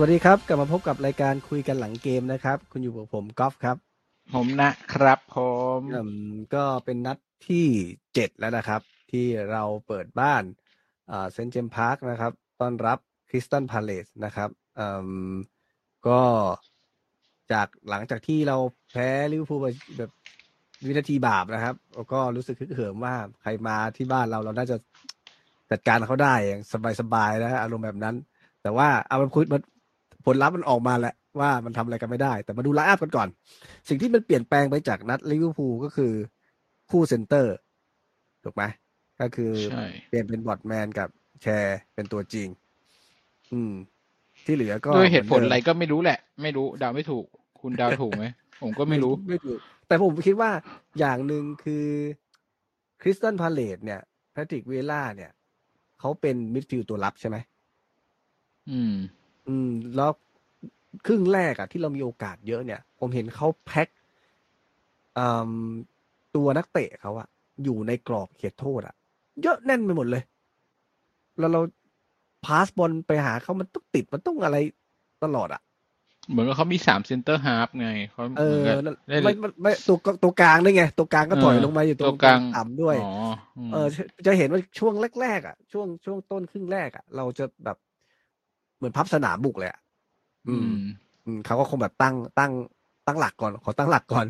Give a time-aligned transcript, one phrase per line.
[0.00, 3.76] สวัสดีครับ กลับมาพบกับรายการคุยกันหลังเกมนะครับ คุณอยู่กับผมกอล์ฟครับ
[4.34, 5.38] ผมนะครับผ
[5.78, 6.12] มอืม
[6.54, 7.18] ก็เป็นนัด
[7.48, 7.66] ที่
[8.14, 8.80] เจ็ดแล้วนะครับ
[9.12, 10.42] ที่เราเปิดบ้าน
[11.10, 12.98] อ่าเซนต์เจมส์พาร์คนะครับ ต้อนรับ
[13.30, 14.88] คริสตัลพาเลซนะครับอื
[15.32, 15.34] ม
[16.08, 16.20] ก็
[17.52, 18.56] จากหลังจากที่เรา
[18.90, 19.66] แพ้ลิเวอร์พูลไป
[19.98, 20.10] แบบ
[20.86, 24.76] วินาทีบาปนะครับ แล้วก็รู้สึกฮึกเหิมว่าใครมาที่บ้านเราเราน่าจะ
[25.70, 26.62] จัดการเขาได้อย่าง
[27.00, 28.16] สบายๆนะฮะอารมณ์แบบนั้น
[28.62, 29.77] แต่ว่าเอามันคุยมันผ
[30.34, 33.28] ลลัพธ์มันออกมาแล้วว่ามันทำอะไรกันไม่ได้ แต่มาดู line up กันก่อน
[33.88, 36.12] สิ่งที่มันเปลี่ยนแปลงไปจากนัดลิเวอร์พูลก็คือ
[36.90, 37.54] คู่ center
[38.44, 38.62] ถูกไหม
[39.20, 41.08] ก็คือใช่เปลี่ยนเป็นบอดแมนกับ
[41.42, 42.48] แชร์เป็นตัวจริง
[43.52, 43.72] อืม
[44.44, 47.24] ที่เหลือก็ด้วยเหตุผลมืนอะไรดิมก็ไม่รู้แหละ ไม่รู้เดาไม่ถูก
[47.60, 48.24] คุณเดาถูกไหม
[48.62, 49.58] ผมก็ไม่รู้ไม่ถูก
[49.88, 50.50] แต่ผมคิดว่า
[50.98, 51.86] อย่างหนึ่งคือ
[53.02, 54.00] คริสตัลพาเลซเนี่ย
[54.32, 55.30] แพทริกวิเอร่าเนี่ย
[56.00, 57.36] เขาเป็น midfield ตัวรับใช่ไหม
[58.70, 58.94] อืม
[59.48, 60.10] อืม แล้ว
[61.06, 63.88] ครึ่งแรกอะที่เรามีโอกาสเยอะเนี่ย ผมเห็นเขาแพ็ค
[65.18, 65.52] อืม
[66.36, 67.28] ตัวนักเตะเขาอะ
[67.64, 68.94] อยู่ในกรอบเขตโทษอะ
[69.42, 70.22] เยอะแน่นไปหมดเลย
[71.38, 71.60] แล้วเรา
[72.44, 74.56] pass บอลไปหาเขามันต้องติดมันต้องอะไร
[75.24, 75.62] ตลอดอะ
[76.30, 83.10] เหมือนกับเขามีสาม centre half ไงเขาเอเหมืออนกับนั่นได้ไม่ไม่ไม่ตัวตัวกลางด้วยไง ตัวกลางก็ถอยลงมาอยู่ตรตัวงกลางต่ำด้วยอ๋อ
[83.58, 87.76] มเออจะจะเห็นว่าช่วงแรกๆอะ ช่วงช่วงต้นครึ่งแรกอะ เราจะแบบ
[88.76, 89.80] เหมือนพับสนามบุกเลยอะ
[90.48, 90.78] อือืมม
[91.24, 92.52] อืมเขาก็คงแบบตั้งตั้ง
[93.06, 94.26] ตั้งหลักก่อน ขอตั้งหลักก่อน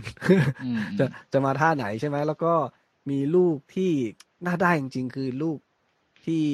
[0.64, 2.52] อืมจะจะมาท่าไหนใช่ไหมแล้วก็
[3.10, 3.92] มีลูกที่
[4.46, 5.58] น่าได้จริงๆคือลูก
[6.24, 6.44] ที่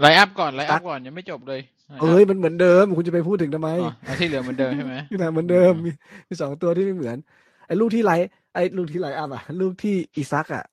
[0.00, 1.60] line-up ก่อน line-up ก่อนยังไม่จบเลย
[2.00, 5.90] เอ้ยมันเหมือนเดิม คุณจะไปพูดถึงทำไมอ๋อเอาที่เหลือเหมือนเดิมใช่ไหมที่ไหนเหมือนเดิมอืมมี
[6.28, 7.16] มีสองตัวที่ไม่เหมือน
[7.66, 10.64] ไอ้ลูกที่ไลท์ไอ้ลูกที่ line-up อะ ลูกที่อิซัคอะ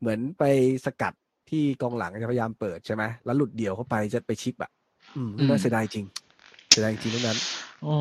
[0.00, 0.44] เหมือนไป
[0.84, 1.12] สกัด
[1.50, 4.70] ที่กองหลังจะพยายามเปิดใช่ไหมแล้วหลุดเดี่ยวเข้าไปจะไปชิปอะ
[5.16, 7.38] อืมน่าเสียดายจริงเสียดายจริงตรงนั้น
[7.82, 7.96] โอ้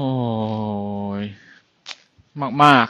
[1.21, 1.23] ย
[2.41, 2.87] มากมาก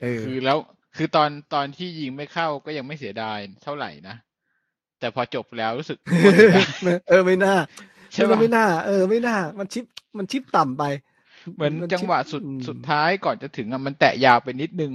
[0.00, 0.58] เออๆคือแล้ว
[0.96, 4.16] คือตอนตอนที่ยิงไม่เข้าก็ยังไม่เสียดายเท่าไหร่นะ
[4.98, 6.66] แต่พอจบแล้วรู้สึกโคตรเสียดาย
[7.08, 7.54] เออไม่น่า
[8.14, 9.84] ใช่มัปะนไม่น่า เออไม่น่า มันชิป
[10.18, 10.82] มันชิปต่ำไป
[11.54, 14.92] เหมือนมันจังหวะสุดอืมสุดท้ายก่อนจะถึงอะมันแตะยาวไปนิดนึง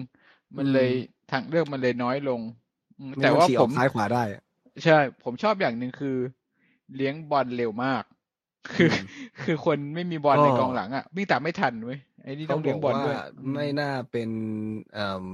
[0.58, 0.92] มันอืมเลย
[1.32, 2.42] ทางเลือกมันเลยน้อยลง
[3.00, 4.44] อืมไม่แต่งั้นว่าฉีกผออมกซ้ายขวาได้อะ
[4.84, 6.18] ใช่ ผมชอบอย่างหนึ่งคือ
[6.96, 8.04] เลี้ยงบอลเร็วมาก
[8.74, 9.04] คืออม
[9.44, 13.18] คือคนไม่มีบอลก็ในกองหลังอะวิ่งตามไม่ทันเว้ยไอ้นี่เขาต้องบเลี้ยองกบอลว่าด้วย
[13.54, 14.30] ไม่น่าเป็น
[14.94, 15.28] เอ่อ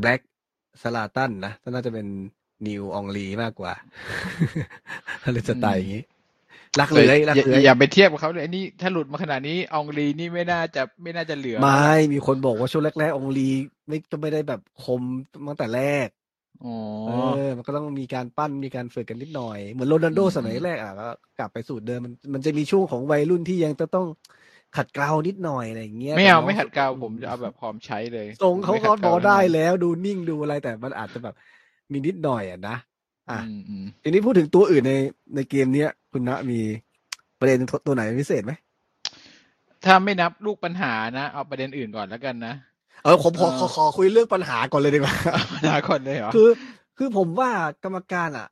[0.00, 0.20] แบล็ก
[0.82, 2.06] สลาตันนะน่าจะเป็น
[2.66, 3.72] นิวอองลีมากกว่า
[5.24, 6.04] อะไรสไตล์อย่างนี้
[6.80, 13.48] รักแต่เลยรักอย่าเลยอย่าไปเทียบกับเขาเลยไอ้นี่ถ้าหลุดมาขนาดนี้อองลีนี่ไม่น่าจะไม่น่าจะเหลือไม่มีคนบอกว่าช่วงแรกๆอองลี
[13.86, 15.02] ไม่ก็ไม่ได้แบบคม
[15.48, 16.08] ตั้งแต่แรก
[16.64, 16.74] อ๋อ
[17.06, 17.12] เอ
[17.48, 24.06] อมันก็ต้องมีการปั้นมีการฝึกกันนิดหน่อย เหมือนโรนัลโดอืมสมัยแรกอะก็กลับไปสูตรเดิมมันมันจะมีช่วงของวัยรุ่นที่ยังจะต้อง
[24.76, 31.34] ขัดเกลานิดหน่อยอะไรอย่างเงี้ยไม่เอาแต่น้งไม่หัดกาวผมจะเอาแบบพร้อมใช้เลยทรงเขาไม่เขาขับอลกาวได้แน่นอนแล้วดูนิ่งดูอะไรแต่มันอาจจะแบบ
[31.92, 32.76] มีนิดหน่อยอะนะ
[33.30, 34.94] อะอืมอืมทีนี้พูดถึงตัวอื่นใน
[35.34, 36.60] ในเกมเนี้ย คุณณมี
[37.38, 38.52] ประเด็นตัวไหนพิเศษไหม
[39.84, 42.54] ถ้าไม่นับลูกปัญหานะ เอาประเด็นอื่นก่อนแล้วกันนะ
[43.04, 45.16] เออผมขอเออขอขอคุยเรื่องปัญหาก่อนเลยดีกว่า
[45.54, 46.48] ปัญหาก่อนเลยเหรอคือ
[46.98, 47.50] คือผมว่า
[47.84, 48.48] กรรมการอะ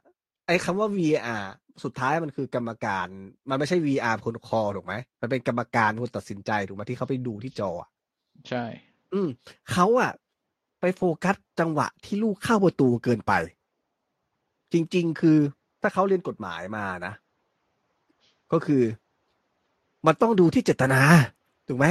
[0.46, 1.44] ไอ้คำว่า VR
[1.84, 3.06] สุดท้ายมันคือกรรมการ
[3.48, 7.88] มันไม่ใช่ VAR คนคอถูกไหมมันเป็นกรรมการคนตัดสินใจถูกไหมที่เขาไปดูที่จออะ
[8.48, 8.64] ใช่
[9.12, 9.28] อืม
[9.72, 10.12] เขาอะ
[10.80, 13.32] ไปโฟกัสจังหวะที่ลูกเข้าประตูเกินไป
[14.72, 15.38] จริง ๆ คือ
[15.82, 17.12] ถ้าเขาเรียนกฎหมายมานะ
[18.52, 18.82] ก็คือ
[20.06, 21.00] มันต้องดูที่เจตนา
[21.68, 21.86] ถูกไหม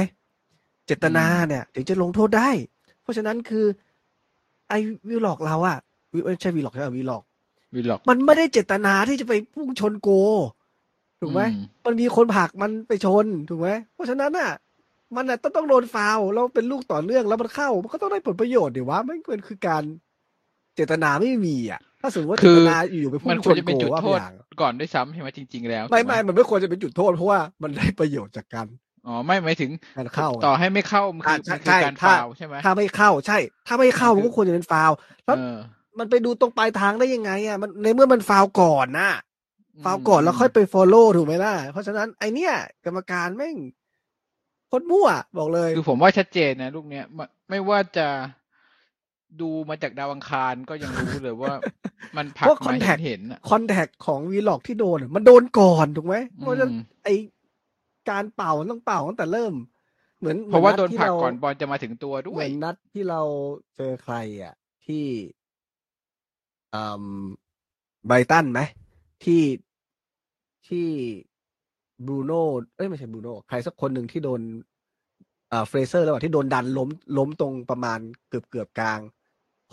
[0.88, 2.50] เจตนาเนี่ย ถึงจะลงโทษได้
[3.02, 3.66] เพราะฉะนั้นคือ
[4.68, 5.78] ไอ้วิลล็อกเราอะ
[6.14, 7.22] วิไม่ใช่วิลล็อกใช่ไหมวิลล็อก
[7.74, 10.10] วิลล็อก มันไม่ได้เจตนาที่จะไปพุ่งชนโก
[11.20, 14.50] ถูกไหมอืมมันมีคนผลักมันไปชนถูกไหมเพราะฉะนั้นอะ
[15.16, 19.82] มันอะต้องต้องโดนฟาวล์แล้วเป็นลูกต่อเนื่องแล้วมันเข้า มันก็ต้องได้ผลประโยชน์เดี๋ยววะไม่เป็นคือการ
[20.74, 28.66] เจตนาไม่มีอะ ถ้าสมมติว่าเจคือตนาอยู่ๆไปพุ่มันงคชวรนจะโกเป็นจุดว่าโทไปษอย่างก่อนด้วยซ้ำใช่ไหมจริง ๆ แล้ว ไม่ถูกหไม่มันไม่ควรจะเป็นจุดโทษเพราะว่ามันได้ประโยชน์จากการ
[29.08, 34.96] อ๋อไม่หมายถึงการเข้าไงต่อให้ไม่เข้ามันคืออะมันคือใช่การถ้าฟาวล์ใช่ไหมถ้าไม่เข้าใช่ ถ้าไม่เข้ามัมันนคือก็ควรจะเป็นฟาวล์
[35.26, 35.56] แล้วเออ
[35.98, 39.10] มันไปดูตรงปลายทางได้ยังไงอะมันในเมื่อมันฟาวล์ก่อนนะ
[39.74, 42.52] อืมฟาวล์ก่อนแล้วค่อยไป follow ถูกไหมล่ะ เพราะฉะนั้นไอเนี้ย
[42.84, 43.56] กรรมการแม่ง
[44.68, 45.08] โคตรมั่ว
[45.38, 48.06] บอกเลย คือผมว่าชัดเจนนะลูกเนี้ยไม่ไม่ว่าจะ
[49.40, 51.52] ดูมาจากดาวอังคารก็ยังรู้เลยว่า
[52.16, 57.08] มันผลักเพราะมา contact เห็นๆอะคอนแทคของวีล็อกที่โดนอะมันโดนก่อนถูกไหมเพราะฉะนั้นอืมไอ
[58.10, 59.54] การเป่ามันต้องเป่าตั้งแต่เริ่ม
[60.18, 63.22] เหมือนเพราะว่าโดนเหมืผลักที่เก่อนบอลจะมาถึงตัวด้เหวมืยอนนัดที่เรา
[63.76, 64.54] เจอใครอะ
[64.86, 65.04] ที่
[66.74, 67.04] อืม
[68.06, 68.60] ไบรตันไหม
[69.24, 69.42] ที่
[70.68, 70.88] ที่
[72.06, 72.42] บรูโน่
[72.76, 74.40] เอ้ยไม่ใช่บรูโน่ใครสักคนหนึ่งที่โดน
[75.52, 76.88] อ่าเฟรเซอร์แล้วที่โดนดันล้ม
[77.18, 79.00] ล้มตรงประมาณเกือบเกือบกลาง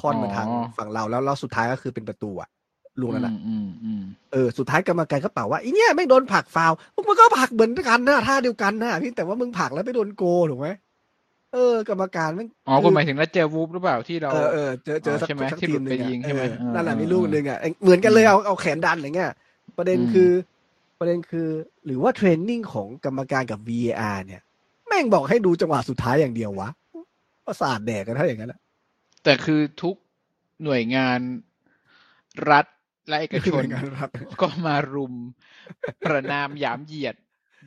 [0.02, 2.50] ค่อนมาทางฝั่งเราแล้วแล้วสุดท้ายก็คือเป็นประตูอะ
[3.00, 4.01] ลูกนั้นอะอืมอืม
[4.31, 10.68] เออสุดท้ายกรรมการก็เป่าว่าอีเนี่ยไม่โดนผลักฟาวล์มึงมันก็ผลักเหมือนกันนะท่าเดียวกันนะพี่แต่ว่ามึงผลักแล้วไม่โดนโกถูกไหม
[11.53, 19.31] เออกรรมการมันอ๋อคุณหมายถึงนัดเจอวูฟหรือเปล่าที่เราเออเออเจอเจอสักใช่ไหมสักที่ทีหลุมดหไปนึ่งยิงอะใช่ไหมเออเออนั่นแหละเออมีลูกหนึ่งอะเหมือนกันเลยเอาเอาแขนดันอะไรเงี้ย
[19.77, 20.31] ประเด็นอืมคือ
[21.00, 21.50] ประเด็นคือ
[21.86, 24.41] หรือว่าเทรนนิ่งของกรรมการกับ VAR เนี่ย
[24.88, 26.69] แม่งบอกให้ดูจังหวะสุดท้ายอย่างเดียววะ
[27.45, 28.59] ประสาทแดกกันถ้าอย่างนั้นอะ
[29.24, 29.95] แต่คือทุก
[30.63, 31.19] หน่วยงาน
[32.51, 32.65] รัฐ
[33.07, 34.10] และเอกชนเป็นการรับ
[34.42, 35.13] ก็มารุม
[36.06, 37.16] ประนามหยามเหยียด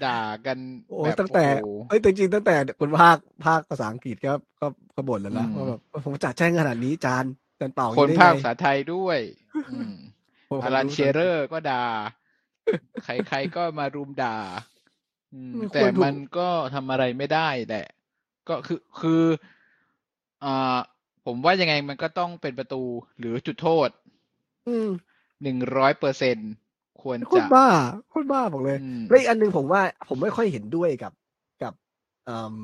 [0.04, 0.58] ด่ากัน
[0.90, 1.52] โอ้แบบตั้งแต่โอ้โห
[1.88, 7.24] เอ้ยแต่จริงๆตั้งแต่คนภาคภาคภาษาอังกฤษก็ก็ก็บ่นแล้วนะอืมว่าแบบผมจัดแจ้งขนาดนี้จาน
[7.60, 9.20] จานเป่าคนอย่งภาคได้ไงภาษาไทยด้วย
[9.70, 9.94] อืม
[10.50, 11.84] ผมอารันรู้เชเรอร์ก็ด่า
[13.04, 14.36] ใครๆก็มารุมด่า
[15.34, 17.86] อืมมันควรแต่ถูกมันก็ทำอะไรไม่ได้แหละ
[18.48, 19.24] ก็คือคือ
[20.44, 20.78] อ่า
[21.26, 22.82] ผมว่ายังไงมันก็ต้องเป็นประตู
[23.18, 23.88] หรือจุดโทษ
[24.68, 24.88] อืม
[25.42, 26.36] หนึ่งร้อยเปอร์เซ็น
[27.02, 27.66] ควรโคตจะรบ้า
[28.08, 31.12] โคตรบ้าบอกเลยอืมและอีกอันหนึ่งผมว่าผมไม่ค่อยเห็นด้วยกับ
[31.62, 31.74] กับ
[32.26, 32.56] เอิ่ม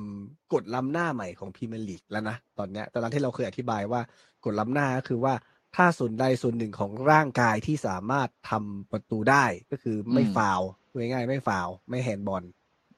[0.52, 4.00] กฎล้ำหน้าใหม่ของพรีเมียร์ลีกแล้วนะตอนเนี้ยตอนนั้นที่เราเคยอธิบายว่า
[4.44, 5.34] กฎล้ำหน้าก็คือว่า
[5.76, 12.44] ถ้าส่วนใดส่วนหนึ่งของร่างกายที่สามารถทำประตูได้ก็คือไม่อืมฟาวล์ง่ายๆไม่ฟาวล์ไม่แฮนด์บอล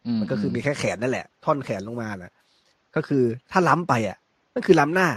[0.07, 2.33] อืมันก็คือมีแค่แขนนั่นแหละ ท่อนแขนลงมาน่ะ
[2.97, 4.17] ก็คือถ้าล้ำไปอะ
[4.55, 5.09] นั่นคือล้ำหน้า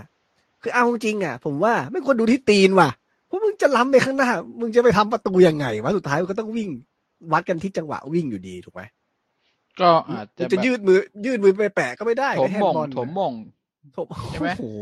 [0.62, 4.30] คือเอาจริงๆอะ ผมว่าไม่ควรดูที่ตีนว่ะเพราะมึงจะล้ำไปข้างหน้า
[4.60, 6.70] มึงจะไปทำประตูยังไงวะสุดท้ายมันก็ต้องวิ่ง
[7.32, 8.82] วัดกันที่จังหวะวิ่งอยู่ดีถูกไหม
[9.82, 13.34] ก็อาจมึจะงจะแบบยืดมือ ยืดมือไปแปะก็ไม่ได้ถมแฮนมงด์บอลถมมง
[13.98, 14.78] ถมใช่ไหมโอ้โห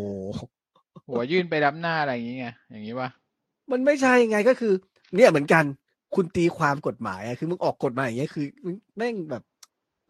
[1.07, 3.09] หัวยื่นไปรับหน้าอะไรอย่างเงี้ยอย่างงี้ป่ะ
[3.71, 4.73] มันไม่ใช่ไงก็คือ
[5.15, 5.63] เนี่ยเหมือนกัน
[6.15, 9.43] คุณตีความกฎหมายอะคือมึงออกกฎมาอย่างเงี้ยคือมึงแม่งแบบ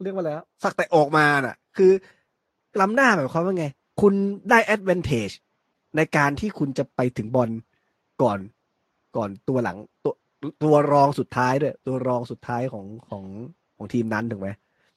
[0.03, 1.91] เรียกว่าอะไรวะสักแต่ออกมาน่ะ คือ
[2.81, 3.65] ล้ำหน้าหมายความว่าไง
[4.01, 4.13] คุณ
[4.49, 5.35] ได้ advantage
[5.95, 7.49] ในการที่คุณจะไปถึงบอล
[8.21, 8.39] ก่อน
[9.17, 10.13] ก่อนตัวหลังตัว
[10.63, 13.23] ตัวรองสุดท้ายด้วย ตัวรองสุดท้ายของของ
[13.77, 14.49] ของทีมนั้นถูกไหม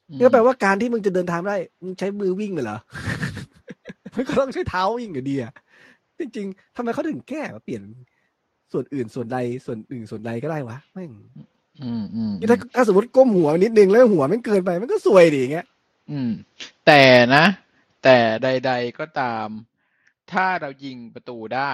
[0.09, 2.79] อืมก็แปลว่าการที่มึงจะเดินทางได้มึงใช้มือวิ่งเลยเหรอ
[4.15, 5.53] มันก็ต้องใช้เท้าวิ่งอยู่ดีอะ
[6.19, 7.81] จริงๆทำไมเขาถึงแก้มาเปลี่ยน
[8.71, 11.11] ส่วนอื่นส่วนใดส่วนอื่นส่วนใดก็ได้วะแม่ง
[11.81, 15.67] อืมอืมถ้าถ้าสมมติก้มหัวนิดนึงแล้วหัวมันเกินไปมันก็สวยดิอย่างเงี้ย
[16.11, 16.31] อืม
[16.87, 17.01] แต่
[17.35, 17.45] นะ
[18.03, 19.47] แต่ใด ๆก็ตาม
[20.31, 21.71] ถ้าเรายิงประตูได้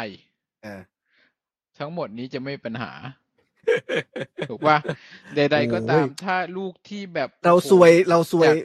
[0.64, 0.82] เออ
[1.80, 2.92] ทั้งหมดนี้จะไม่มีปัญหา
[4.50, 4.78] ถูกป่ะ
[5.36, 8.58] ใด ๆ ก็ตามถ้าลูกที่แบบเราโอ้โหสวยเราสวยจาก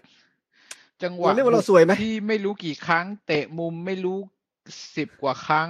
[1.02, 4.18] จังหวะเราเรียกว่าเราสวยไหมที่ไม่รู้กี่ครั้ง เตะมุมไม่รู้
[4.96, 5.68] สิบกว่าครั้ง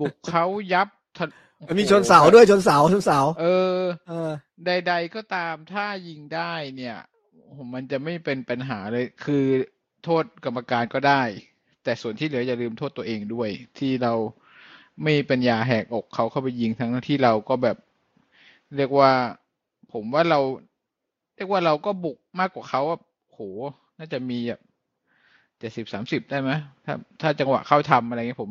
[0.00, 0.88] บุกเขายับ
[1.18, 1.24] ทะ
[1.68, 3.46] มันมีชนเสาด้วยชนเสาชนเสาเอ
[3.78, 4.30] อ เออ
[4.66, 6.96] ใด ๆ ก็ตามถ้ายิงได้เนี่ย
[7.44, 9.44] โอ้โหมันจะไม่เป็นปัญหาเลย คือ
[10.04, 11.22] โทษกรรมการก็ได้
[11.84, 14.14] แต่ส่วนที่เหลืออย่าลืมโทษตัวเองด้วย ที่เรา
[15.02, 17.76] ไม่มีปัญญาแหกอกเขาเข้าไปยิงทั้งที่เราก็แบบ
[18.76, 19.10] เรียกว่า
[19.92, 20.40] ผมว่าเรา
[21.36, 22.98] เรียกว่าเราก็บุกมากกว่าเขาอะ
[23.32, 23.40] โห
[23.98, 24.60] น่าจะมีแบบ
[25.58, 26.50] เจ็ดสิบสามสิบได้ไหม
[26.84, 28.50] ถ้า ถ้าจังหวะเข้าทำอะไรเงี้ยผม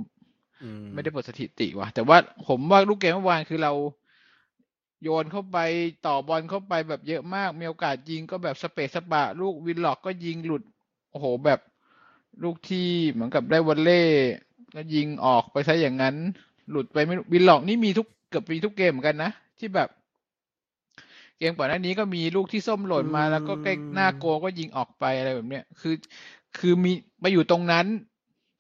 [0.86, 2.18] มไม่ได้บทสถิติว่ะ แต่ว่า
[2.48, 3.74] ผมว่าลูกเกมเมื่อวานคือเรา
[5.04, 5.58] โยนเข้าไป
[6.08, 10.64] ต่อบอลเข้าไปแบบเยอะมาก มีโอกาสยิงก็แบบสเปซสปะ ลูกวินล็อกก็ยิงหลุด
[11.12, 11.60] โอ้โหแบบ
[12.44, 14.04] ลูกที่เหมือนกับได้วอลเล่
[14.74, 16.16] แล้วยิงออกไปซะอย่างนั้น
[16.72, 19.90] หลุดไปไม่รู้วินล็อกนี่มีทุกเกือบมีทุกเกมเหมือนกันนะ ที่แบบ
[21.38, 25.96] เกมก่อนหน้านี้ก็มีลูกที่ส้มหล่นมาแล้วก็ใกล้หน้าโกก็ยิงออกไปอะไรแบบเนี้ยคือ
[26.58, 27.86] คือมีไปอยู่ตรงนั้น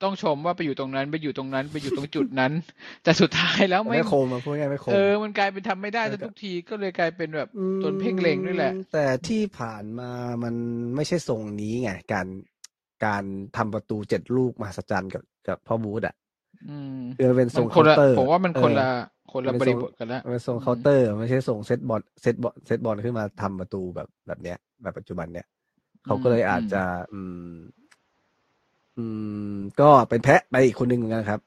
[0.03, 2.51] ต้องชมว่าไปอยู่ตรงนั้น ไปอยู่ตรงนั้น ไปอยู่ตรงจุดนั้น
[3.03, 10.11] แต่สุดท้ายแล้วไม่ไม่คมมาพูดง่ายๆไม่คมเออมันกลายเป็นทำไม่ได้เออซะทุกทีก็เลยกลายเป็นแบบอืมโดนเพ่งเล็งด้วยแหละ แต่ที่ผ่านมา
[10.43, 10.55] มัน
[10.95, 12.27] ไม่ใช่ทรงนี้ไงการ
[13.05, 13.23] การ
[13.57, 16.15] ทำประตูเจ็ดลูกมหัศจรรย์กับ กับพ่อบูธอะ
[16.67, 18.83] อืมคือมันเป็นทมัรงนคนละเคาน์เตอร์ผมว่ามันคนเออละ
[19.31, 25.47] คนละมันบเป็นริทรงบทกันละมันเป็นทรงอืมเคาน์เตอร์ไม่ใช่ทรงเซตบอลเซตบอลเซตบอลขึ้นมาทำประตูแบบแบบเนี้ย แบบปัจจุบันเนี้ย
[26.05, 27.21] เขาก็เลยอาจจะ อื
[27.53, 27.57] ม
[28.97, 29.05] อื
[29.53, 31.41] ม ก็เป็นแพะไปอีกคนหนึ่งเหมือนกันครับ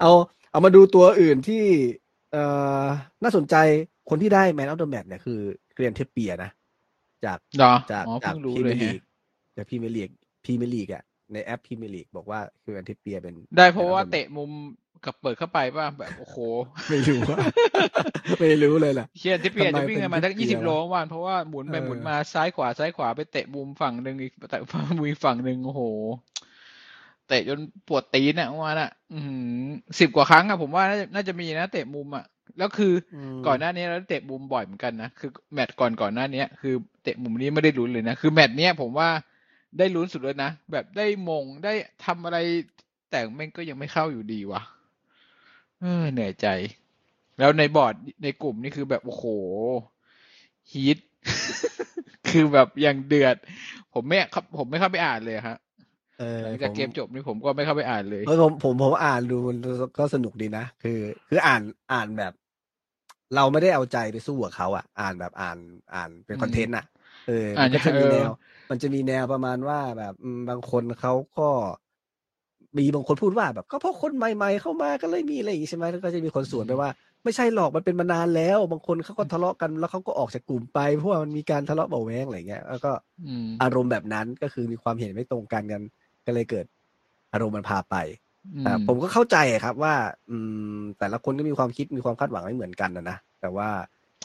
[0.00, 0.10] เอา
[0.50, 1.64] เอามาดูตัวอื่นที่
[2.32, 2.44] เอ่
[2.84, 2.86] อ
[3.22, 3.56] น่าสนใจ
[4.10, 5.40] คนที่ได้แมนออฟเดอะแมตเนี่ยคือ
[5.74, 6.50] เกรียนเทปเปียนะ
[7.24, 9.00] จากเหรอจากอ๋อจากเพิ่งรู้พรีเลเมียยร์ลีฮะก
[9.56, 10.10] จากพรีเมียร์ลีก
[10.44, 11.02] พรีเมียร์ลีกอะ
[11.32, 14.50] ในแอปพรีเมียร์ลีกบอกว่าคือแอนเทปเปียเป็น ได้เพราะว่า Man of the Match เตะมุม
[15.04, 16.36] กับเปิดเข้าไปป่ะแบบโอ้โห
[16.88, 17.38] ไม่รู้ว่า
[18.40, 25.82] ไม่รู้เลยล่ะเชียนที่เปลี่ยนทำไมจะวิ่งกันมาเป็นทั้งที่ยี่เปลี่สิยบนโลวะเมื่อวานเพราะว่าหมุนไปเออหมุนมาซ้ายขวาซ้ายขวาไปเตะมุมฝั่งหนึ่งอีกแต่มุมอีกฝั่งหนึ่งโอ้โห
[27.28, 29.18] เตะจนปวดตีนอะเมื่อวานอะอื
[30.00, 32.24] สิบกว่าครั้งอะผมว่าน่าจะน่าจะมีนะเตะมุมอะ
[32.58, 39.08] แล้วคืออืมก่อนหน้านี้เราเตะมุมบ่อยเหมือนกันนะคือแมตช์ก่อนก่อนหน้านี้คือเตะมุมนี้ไม่ได้ลุ้นเลยนะคือแมตช์เนี้ยผมว่า
[39.78, 41.74] ได้ลุ้นสุดเลยนะ แบบได้มงได้
[42.04, 42.38] ทำอะไร
[43.10, 44.62] แต่แม่งก็ยังไม่เข้าอยู่ดีว่ะ
[45.80, 46.46] เออเหนื่อยใจ
[47.38, 49.24] แล้วในบอร์ดในกลุ่มนี่คือแบบ โอ้โห
[50.72, 50.98] ฮีท
[52.28, 53.36] คือแบบอย่างเดือด
[53.92, 55.56] ผมไม่ครับ ผมไม่เข้าไปอ่านเลยฮะ
[56.18, 59.58] เออหลังผจากมเกมจบนี่ผมก็ไม่เข้าไปอ่านเลยเออผมผมผมอ่านดูมัน
[59.98, 61.62] ก็สนุกดีนะคือ คืออ่าน
[61.92, 62.32] อ่านแบบ
[63.36, 65.58] เราไม่ได้เอาใจไปสู้กับเขาอะ อ่านแบบอ่าน
[65.94, 66.84] อ่านเป็นอืมคอนเทนต์อะ
[67.26, 68.28] เอออ่ามันนก็จะมีเออแนว
[68.70, 71.48] มันจะมีแนวประมาณว่าแบบอืมบางคนเขาก็
[72.78, 76.90] มีบางคนพูดว่าแบบก็เพราะคนใหม่ ๆ เข้ามาก็เลยมีอะไรอย่างงี้ใช่ไหมแล้วก็จะมีคนสวนไปว่า
[77.24, 82.92] ไม่ใช่หรอกมันเป็นมานานแล้ว บางคนเขาก็ทะเลาะกันแล้วเขาก็ออกจากกลุ่มไปเพราะว่ามันมีการทะเลาะเบาะแว้งอะไรเงี้ยแล้วก็
[83.26, 85.82] อืมอารมณ์แบบนั้นก็คือมีความเห็นไม่ตรงกันกัน
[86.26, 86.66] ก็เลยเกิด
[87.32, 87.96] อารมณ์มันพาไป
[88.54, 89.94] อืมแต่ผมก็เข้าใจครับว่า
[90.30, 90.36] อื
[90.76, 93.68] มแต่ละคนก็มีความคิดมีความคาดหวังไม่เหมือนกันนะนะแต่ว่า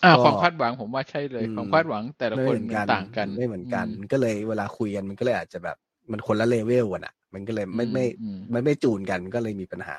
[0.06, 5.77] อ่าก็ความคาดหวังผมว่าใช่เลยอืมความคาดหวังแต่ละไม่คนเหมือนกันต่างกันไม่เหมือนกันอืมก็เลยเวลาคุยกันมันก็เลยอาจจะแบบ
[6.12, 9.98] มันคนละเลเวลกันอะ มันก็เลยไม่ไม่อืมไม่ไม่จูนกันก็เลยมีปัญหา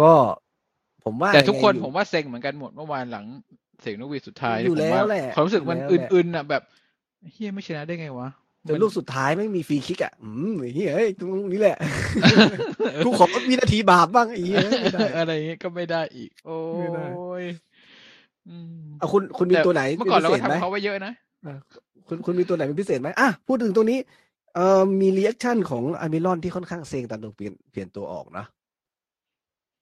[0.00, 0.10] ก็
[1.04, 3.26] ผมว่าแต่ทุกคนยังไงอยู่ผมว่าเซ็งเหมือนกันหมดเมื่อวานหลัง
[3.80, 6.62] เสียงนกหวีดสุดท้ายอยู่ผมแล้วว่าแหละความรู้สึกมันอยู่แล้วอแหละื่นๆอะแบบ
[7.32, 8.28] เฮียไม่ชนะได้ไงวะ
[8.66, 11.76] จนลูกสุดท้ายไม่มีฟรีคิกอะ อืมไอ้เหี้ยเฮ้ยตรงนี้แหละ
[13.04, 17.04] กูขอวินาทีบาปบ้างไอ้เหี้ยไม่ได้อะไรอย่างเงี้ยก็ไม่ได้อีก โอ้ไม่ได้
[17.42, 17.54] ยอืม
[18.98, 21.12] เอาคุณคุณมีแต่ตัวไหนเมื่อก่อนเราป็ก็พิศษไหมทำเขาไว้เยอะนะ
[21.46, 21.54] อะ
[22.08, 23.98] คุณคุณมีตัวไหนเป็นพิเศษไหมอะพูดถึงตัวนี้
[24.54, 28.44] เอ่อมีรีแอคชั่นของอามิรอนที่ค่อนข้างเซ็งตอนโดนเปลี่ยนเปลี่ยนตัวออกนะ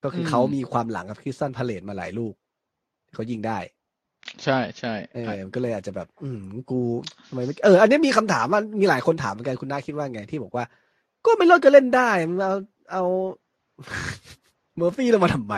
[0.04, 2.34] ก็คืออมเขามีความหลังกับคริสตันพาเลตมาหลายลูก
[3.06, 3.58] ที่เขายิงได้
[4.44, 6.80] ใช่ใช่เออก็เลยอาจจะแบบ อืมกู
[7.28, 10.64] ทำไมไม่เออ อันนี้มีคำถามว่ามีหลายคนถามเหมือนกันคุณน้าคิดว่าไงที่บอกว่า
[11.26, 12.54] ก็ไม่เลิกก็เล่นได้มันเอา
[12.92, 13.04] เอา
[14.76, 15.54] เมอร์ฟี่ลงมาทำไม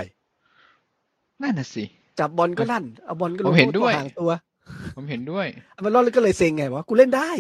[1.43, 1.85] นั่นน่ะสิ
[2.19, 4.31] จับบอลก็ลั่นเอาบอลก็ลผงมเห็นตัด้วยห่างตัว
[4.97, 7.31] ผมเห็นด้วยอามิรอนก็เลยเซ็งไงว่ากูเล่นได้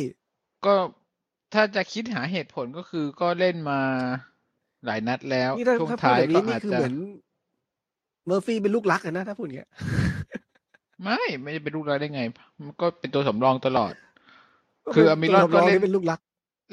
[0.67, 0.75] ก็
[1.55, 3.81] ถ้าจะคิดหาเหตุผลก็คือก็เล่นมา
[4.87, 6.95] หลายนัดแล้วนี่ถ้าช่วงถ้าพูดท้ายแบบก็นี้นี่อาจคือจะเหมือน
[8.27, 9.71] เมอร์ฟี่เป็นลูกรักอะนะถ้าพูดอย่างเงี้ย
[11.03, 12.23] ไม่ไม่ได้เป็นลูกรักได้ไง
[12.65, 13.95] มันก็เป็นตัวสำรองตลอด
[14.87, 16.21] ก็คือเป็นอามิรอนตัวสำรก็เล่นที่เป็นลูกรัก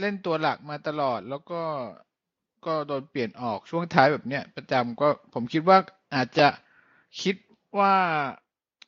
[0.01, 1.61] เล่นตัวหลักมาตลอดแล้วก็
[2.65, 5.77] ก็โดนเปลี่ยนออกช่วงท้ายแบบเนี้ยประจำก็ผมคิดว่า
[6.15, 6.47] อาจจะ
[7.21, 7.35] คิด
[7.79, 7.93] ว่า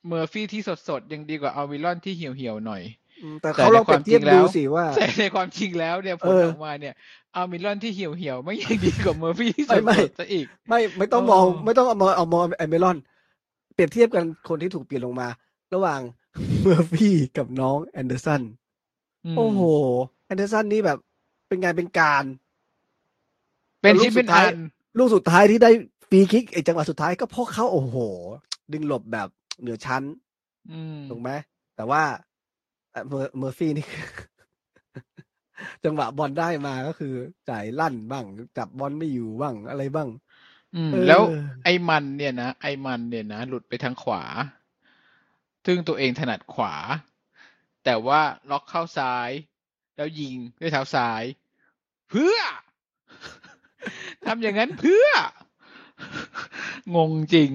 [0.07, 2.83] เมอร์ฟี่ที่สดๆ ยังดีกว่าอาวิลอนที่เหี่ยวๆหน่อย
[3.21, 6.93] อืมแต่แต่เขาในลองเปรียบเทียบความจริงแล้วดูสิว่าแต่ในความจริงแล้วเนี่ยผลเออออกมาเนี่ย
[7.35, 12.97] อามิลอนที่เหี่ยวเหี่ยวๆไม่ยังดีกว่าเมอร์ฟี่ที่สไม่ไม่ดๆซะอีก ไม่ไม่ต้องเออมองไม่ต้องเอามองเอามองไอ้มิรอน
[13.73, 15.27] เปรียบเทียบกันคนที่ถูกเปลี่ยนลงมา
[15.73, 16.01] ระหว่าง
[16.61, 18.41] เมอร์ฟี่กับน้องแอนเดอร์สัน
[19.33, 19.61] มโอ้โห
[20.25, 20.97] แอนเดอร์สันนี่แบบ
[21.47, 22.23] เป็นงานเป็นการ
[23.81, 24.57] เป็นแล้วลูที่กเป็นสุดท้ายอัน
[24.97, 25.71] ลูกสุดท้ายที่ได้
[26.09, 27.95] ฟรีคิกไอจังหวะสุดท้ายก็เพราะเขาโอ้โห
[28.71, 29.27] ดึงหลบแบบ
[29.61, 30.03] เหนือชั้น
[30.71, 31.29] อืมถูกไหม
[31.75, 32.03] แต่ว่า
[32.91, 34.05] เอ่อเมอร์เมอร์ฟี่นี่คือ
[35.83, 37.13] จังหวะบอลได้มาก็คือ
[37.49, 38.25] จ่ายลั่นบ้าง
[38.57, 40.09] จับบอลไม่อยู่บ้างอะไรบ้าง
[40.75, 41.21] อืมเออแล้ว
[41.63, 44.23] ไอ้มันเนี่ยนะไอ้มันเนี่ยนะหลุดไปทางขวา
[45.65, 46.73] ซึ่งตัวเองถนัดขวา
[47.83, 49.29] แต่ว่าล็อกเข้าซ้าย
[49.95, 51.23] แล้วยิงด้วยเท้าซ้าย
[52.09, 52.37] เพื่อ
[54.25, 55.07] ทำอย่างนั้นเพื่อ
[56.95, 57.49] งงจริง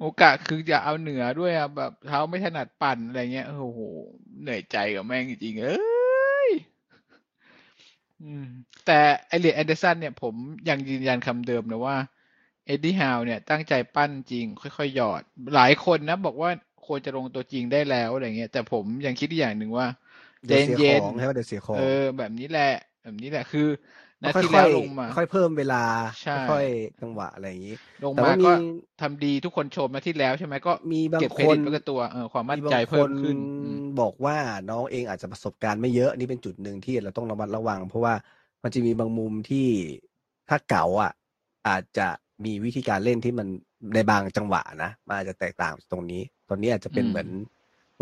[0.00, 3.80] โอกาสคือจะเอาเหนือด้วยอะแบบเท้าไม่ถนัดปั่นอะไรเงี้ย โอ้โห
[4.40, 5.74] เหนื่อยใจกับแม่งจริงๆเอ้
[6.48, 6.50] ย
[8.22, 8.46] อืม
[8.86, 10.34] แต่ไอเลียแอนเดอร์สันเนี่ยผม
[10.68, 11.96] ยังยืนยันคำเดิมนะว่า
[12.66, 15.22] เอ็ดดี้ฮาวเนี่ย ตั้งใจปั้นจริง ค่อยๆหยอด
[15.54, 16.50] หลายคนนะ บอกว่า
[16.86, 19.86] ควรจะลงตัวจริงได้แล้วอะไรเงี้ย แต่ผมยังคิดอีกอย่างหนึ่งว่า
[20.46, 23.68] เดี๋ยวเสียเย็นของใช่ไหมเดี๋ยวเสียของเออแบบนี้แหละ แบบนี้แหละคือ
[24.24, 25.82] นาค่อยทีๆแล้วลงมา ค่อยเพิ่มเวลา
[26.20, 28.52] ใช่ค่อยๆจังหวะอะไรอย่างนี้ ลงแต่มาว่ามีก็
[29.00, 34.36] ทำดีทุกคนชมนาทีแล้วใช่ไหมก็มีบางเก็บเคครดินตไว้กับตัวเออความมั่นมีบางใจเพิ่มคนขึ้นอืมบอกว่า
[34.70, 38.14] น้องเองอาจจะประสบการณ์ไม่เยอะนี่เป็นจุดหนึ่งที่เราต้องระมัดระวัง เพราะว่า
[38.62, 39.68] มันจะมีบางมุมที่
[40.48, 41.12] ถ้าเก๋าอะ
[41.68, 42.08] อาจจะ
[42.44, 43.48] มีวิธีการเล่นที่มัน
[43.94, 47.28] ในบางจังหวะนะมันอาจจะแตกต่างจากตรงนี้ ตอนนี้อาจจะเป็นเหมือน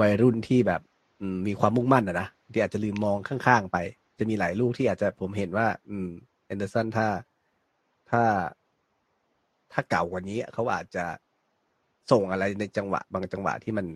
[0.00, 0.80] วัยรุ่นที่แบบ
[1.20, 3.76] อืมมีความมุ่งมั่นอะนะที่อาจจะลืมมองข้างๆไป
[4.18, 6.08] จะมีหลายลูกที่อาจจะผมเห็นว่า อืม
[6.46, 7.08] แอนเดอร์สันถ้า
[8.10, 8.22] ถ้า
[9.72, 11.04] ถ้าเก่ากว่านี้เขาอาจจะ
[12.10, 13.86] ส่งอะไรในจังหวะ บางจังหวะที่มัน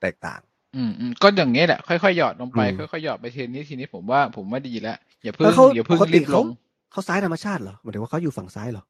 [0.00, 0.40] แตกต่าง
[0.76, 6.46] อืมอืมก็อย่างเงี้ยแหละค่อยๆหยอดลงไปอืมค่อยๆหยอดไปทีนี้ทีนี้ผมว่าผมว่าดีแล้วอย่าเพิ่งแล้วเขาอย่าเพิ่งปกติรีบลเขาง
[6.92, 8.84] เขาซ้ายธรรมชาติเหรอหมายถึงว่าเขาอยู่ฝั่งซ้ายเหรอ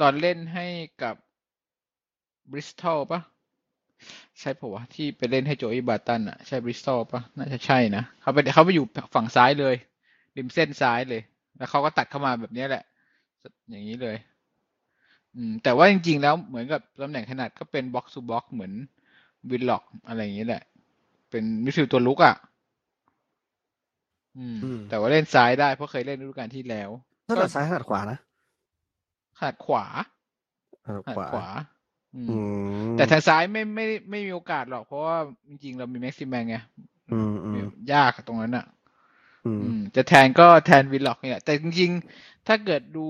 [0.00, 0.66] ตอนเล่นให้
[1.02, 1.16] กับ
[2.50, 3.20] บริสตอลปะ
[4.40, 8.84] ใช่ปะวะที่ไปเล่นให้โจอีบาตันอะ ใช่บริสตอลปะน่าจะใช่นะเขาไปเขาไปอยู่
[9.14, 9.74] ฝั่งซ้ายเลย
[10.36, 11.22] ริมเส้นซ้ายเลย
[11.56, 12.82] แล้วเขาก็ตัดเข้ามาแบบนี้แหละ
[13.70, 14.16] อย่างนี้เลย
[15.36, 18.72] อืม แต่ว่าจริง ๆ แล้วเหมือนกับตำแหน่งถนัดก็เป็นบ็อกซ์ o บ็อกเหมือน
[19.50, 20.62] วิลล็อกอะไรอย่างนี้แหละ
[21.30, 22.34] เป็น midfield ตัวรุกอะ
[24.38, 24.58] อืม
[24.88, 26.90] แต่ว่าเล่นซ้ายได้เพราะเคยเล่นฤดูกาลที่แล้ว
[27.28, 28.18] ถนัดซ้ายถนัดขวานะ
[29.38, 29.84] ถนัดขวา
[30.84, 31.46] ถนัดขาขดวาขวา
[32.96, 35.16] แต่ทางซ้ายไม่ไม่ไม่มีโอกาสหรอก เพราะว่า
[35.48, 36.56] จริงๆเรามีแม็กซิแมงไง
[37.12, 38.66] อืมอืมยากตรงนั้นอะ
[39.46, 43.06] อืมอืมจะแทนก็แทนวิลล็อกเนี่ย แต่จริงๆ ถ้าเกิดดู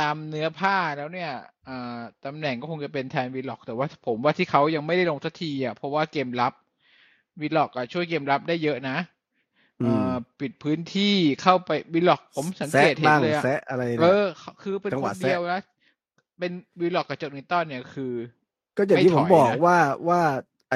[0.00, 1.30] ตามเนื้อผ้าแล้วเนี่ย
[1.68, 6.52] อ่าตำแหน่งก็คงจะเป็นแทนวิลล็อก แต่ว่าผมว่าที่เขายังไม่ได้ลงสักทีอะเพราะว่าเกมรับ
[7.40, 8.96] วิลล็อกอะช่วยเกมรับได้เยอะนะ
[9.82, 14.22] อืมอ่าปิดพื้นที่เข้าไปวิลล็อกผมสังเกแซะตเห็นบ้างเลยอะแซะอะไรเอเนี่ยอ
[14.62, 15.60] คือเป็นจังคหวะนแซะเดียวนะ
[16.38, 18.12] เป็นวิลล็อกกับโจนิงตันเนี่ยคือ
[18.76, 20.20] ก็อย่างที่ไม่ผถมอยบอกนะว่าว่า
[20.70, 20.74] ไอ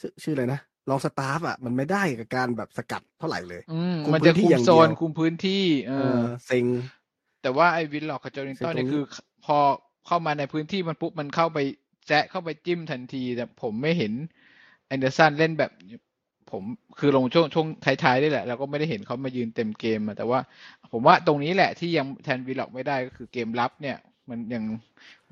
[0.00, 6.64] ชื่อชื่ออะไรนะรองสตาฟอะมันไม่ได้กับการแบบสกัดเท่าไหร่เลยอืมคุมมันจะพื้นที่คุมอย่างโซนเดียวคุมพื้นที่เอเอออเซ็ง
[7.42, 9.02] แต่ว่าไอ้วินล็อกกับโจลิงตันเนี่ยคือตรงนี้คือ
[9.44, 9.58] พอ
[10.06, 11.58] เข้ามาในพื้นที่มันปุ๊บมันเข้าไป
[12.06, 14.12] แซะเข้าไปจิ้มทันที แต่ผมไม่เห็น
[14.86, 15.70] แอนเดอร์สันเล่นแบบ
[16.52, 16.64] ผม
[16.98, 20.40] คือลงช่วงช่วงท้ายๆนี่แหละ แล้วก็ไม่ได้เห็นเขามายืนเต็มเกมอะแต่ว่า
[20.92, 23.96] ผมว่าตรงนี้แหละที่ยังแทนวิลล็อกไม่ได้ก็คือเกมรับเนี่ย
[24.30, 24.62] มันยัง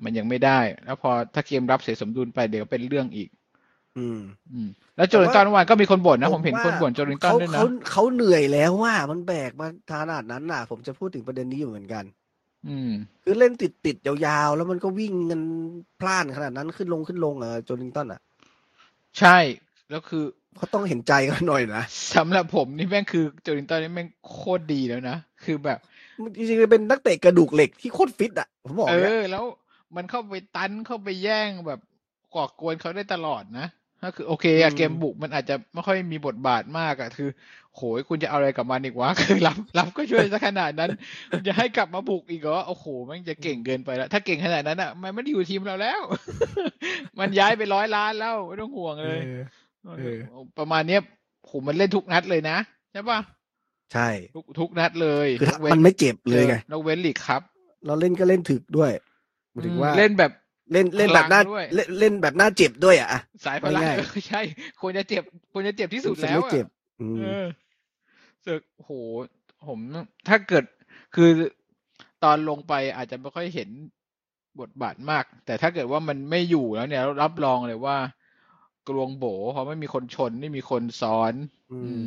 [0.04, 3.28] มันยังไม่ได้ แล้วพอถ้าเกมรับเสียสมดุลไปเดี๋ยวเป็นเรื่องอีก
[3.98, 4.20] อืม
[4.52, 12.04] อืม แล้วโจลิงตันเมื่อวานก็มีคนบ่นนะ ผมเห็นว่าคนบ่นโจลิงตันเขาด้วยนะเขาเขาเหนื่อยแล้วว่ามันแบกมาขนาดนั้นน่ะ ผมจะพูดถึงประเด็นนี้อยู่เหมือนกัน
[12.68, 12.92] อืม
[13.22, 15.40] คือเล่นติดติดๆยาวๆ แล้วมันก็วิ่งกัน
[16.00, 18.20] พล่านขนาดนั้นขึ้นลงขึ้นลงอะโจลิงตันอะ
[19.18, 19.36] ใช่
[19.90, 20.24] แล้วคือ
[20.56, 21.82] เขาต้องเห็นใจกันหน่อยนะ
[22.16, 25.78] สำหรับผมนี่แม่งคือโจลิงตันนี่แม่งโคตรดีแล้วนะ คือแบบ
[26.36, 29.44] จริงๆเป็นนักเตะกระดูกเหล็กที่โคตรฟิตอะผมบอกเอเนี่ยอแล้ว
[29.96, 31.80] มันเข้าไปตันเข้าไปแย่งแบบ
[32.34, 33.66] ก่อกวนเขาได้ตลอดนะ
[34.02, 37.28] ก็คือโอเคอะเกมบุกมันอาจจะไม่ค่อยมีบทบาทมากอะคือ
[37.76, 40.90] โหยคุณจะเอาอะไรกับมันอีกวะคือรับรับก็ช่วยซะขนาดนั้น
[41.30, 46.00] คุณจะให้กลับมาบุกอีกเหรอโอ้โหแมันจะเก่งเกินไปแล้วถ้าเก่งขนาดนั้นอะมันไม่ได้อยู่ทีมเราแล้ว
[47.18, 49.40] มันย้ายไปร้อยล้านแล้วไม่ต้องห่วงเลยเออ
[50.58, 51.00] ประมาณเนี้ย
[51.46, 52.56] โหมันเล่นทุกนัดเลยนะ
[52.92, 53.18] ใช่ปะ
[53.92, 57.42] ใช่ ทุกทุกนัดเลยคือถ้ามันไม่เจ็บเลยไงนกเว้นลีกครับ
[57.86, 58.90] เราเล่นก็เล่นถึกด้วย
[59.52, 60.32] หมายถึงว่าเล่นแบบ
[60.72, 63.08] เล่นเล่นแบบหน้าพลังด้วยเล่นเล่นแบบหน้าเจ็บด้วยอะ
[63.46, 64.40] สายพลังง่ายๆเออใช่
[64.80, 65.22] ควรจะเจ็บ
[65.52, 66.66] ควรจะเจ็บที่สุดรู้สึกแล้วไม่อะเจ็บ
[67.00, 67.44] อืมเออ
[68.46, 68.90] สึกโห
[69.68, 69.78] ผม
[70.28, 70.64] ถ้าเกิด
[71.14, 71.30] คือ
[72.24, 73.68] ตอนลงไปอาจจะไม่ค่อยเห็น
[74.60, 77.96] บทบาทมาก แต่ถ้าเกิดว่ามันไม่อยู่แล้วเนี่ยรับรองเลยว่า
[78.86, 81.34] กลวงโบเพราะไม่มีคนชนไม่มีคนซ้อน
[81.70, 82.04] อือืม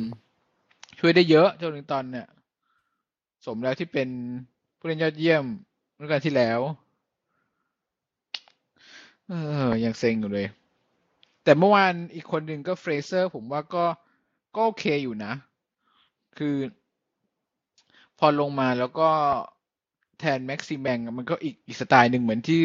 [0.98, 2.28] ช่วยได้เยอะโจลิงตันเนี่ย
[3.46, 4.08] สมแล้วที่เป็น
[4.78, 5.44] ผู้เล่นยอดเยี่ยม
[5.96, 6.60] เมื่อกาลที่แล้ว
[9.28, 9.32] เอ
[9.68, 10.46] อ ยังเซ็งอยู่เลย
[11.44, 13.84] แต่เมื่อวานอีกคนหนึ่งก็เฟรเซอร์ ผมว่าก็
[14.56, 15.32] ก็โอเคอยู่นะ
[16.36, 16.56] คือ
[18.18, 19.08] พอลงมาแล้วก็
[20.18, 22.60] แทนแม็กซิแมงมันก็อีกอีกสไตล์หนึ่งเหมือนที่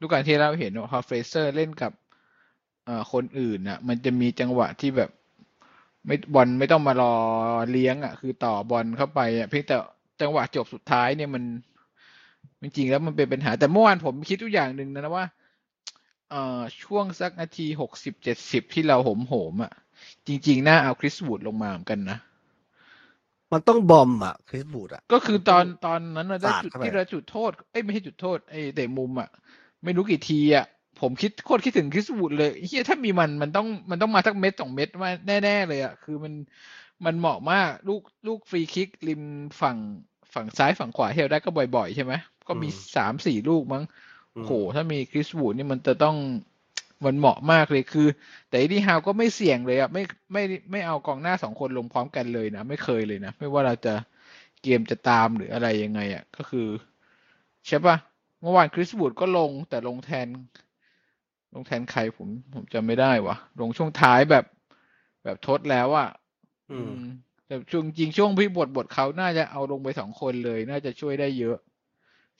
[0.00, 2.05] ลูกการที่เราเห็นว่าพอเฟรเซอร์เล่นกับเอ่อ
[3.12, 5.10] คนอื่นน่ะ มันจะมีจังหวะที่แบบ
[6.06, 7.14] ไม่บอลไม่ต้องมารอ
[7.70, 9.76] เลี้ยง อะ คือต่อบอลเข้าไปอะเพียงแต่
[10.20, 11.44] จังหวะจบสุดท้ายเนี่ยมัน
[12.62, 15.26] จริงๆแล้วมันเป็นปัญหาแต่เมื่อวานผมคิดทุกอย่างหนึ่งนะว่า
[16.30, 19.72] เอ่อช่วงสักนาทีหกสิบเจ็ดสิบที่เราโหมโหมๆอะ
[20.26, 22.18] จริง ๆ น่าเอาคริสวูดลงมาเหมือนกันนะ
[23.52, 29.28] มันต้อง bomb อะคริสวูดอะ ก็คือตอนตอนนั้นน่ะได้สาดจุดเข้าไปที่เราจุดโทษ เอ้ยไม่ใช่จุดโทษไอ้เตะมุมอะ
[29.84, 30.66] ไม่รู้กี่ทีอะ
[31.00, 35.10] ผมคิดโคตรคิดถึงคริสวูดเลยเฮียถ้ามีมันมันต้องมันต้องมาสักเม็ดสองเม็ดมา
[35.44, 36.34] แน่ๆเลยอะคือมัน
[37.04, 39.22] มันเหมาะมากลูกลูกฟรีคิกริม
[39.60, 39.76] ฝั่ง
[40.34, 42.12] ฝั่งซ้ายฝั่งขวาที่เราได้ก็บ่อยๆ ใช่ไหม
[42.48, 43.84] ก็มีสามสี่ลูกมั้ง
[44.36, 46.16] อืมโหถ้ามีคริสวูดนี่มันจะต้อง
[47.04, 48.08] มันเหมาะมากเลยคือ
[48.48, 53.94] แต่อีดีฮาวก็ไม่เสี่ยงเลยอะไม่ไม่ไม่เอากองหน้าสองคนลงพร้อมกันเลยนะ ไม่เคยเลยนะ ไม่ว่าเราจะ
[54.62, 56.66] เกมจะตามหรืออะไรยังไงอะก็คือ
[57.66, 57.96] ใช่ปะ
[58.40, 60.26] เมื่อวานคริสวูดก็ลงแต่ลงแทน
[61.56, 64.44] ลงแทนใครผมผมจำไม่ได้วะลงช่วงท้ายแบบ
[65.24, 66.08] แบบทดแล้วอะ
[66.70, 67.10] อืมอืม
[67.46, 71.56] แต่ช่วงจริงช่วงพี่บทบทเขาน่าจะเอาลงไปสองคนเลย น่าจะช่วยได้เยอะ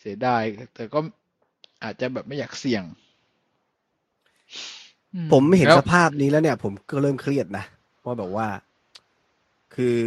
[0.01, 0.43] เสียดาย
[0.75, 1.01] แต่ก็
[1.85, 2.85] อาจจะแบบไม่อยากเสี่ยง
[5.15, 7.65] อืผมเห็นแล้วสภาพนี้แล้วเนี่ย ผมก็เริ่มเครียดนะ
[8.05, 8.49] ว่าแบบว่า
[9.75, 10.01] คือ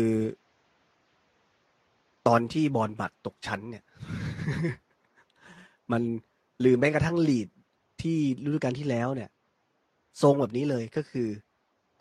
[2.27, 3.83] ตอนที่บอลบัตรตกชั้นเนี่ย
[5.91, 6.01] มัน
[6.59, 7.49] หรือแม้กระทั่งลีด
[8.03, 9.29] ที่ฤดูกาลที่แล้วเนี่ย
[10.21, 11.27] ทรงแบบนี้เลยก็คือ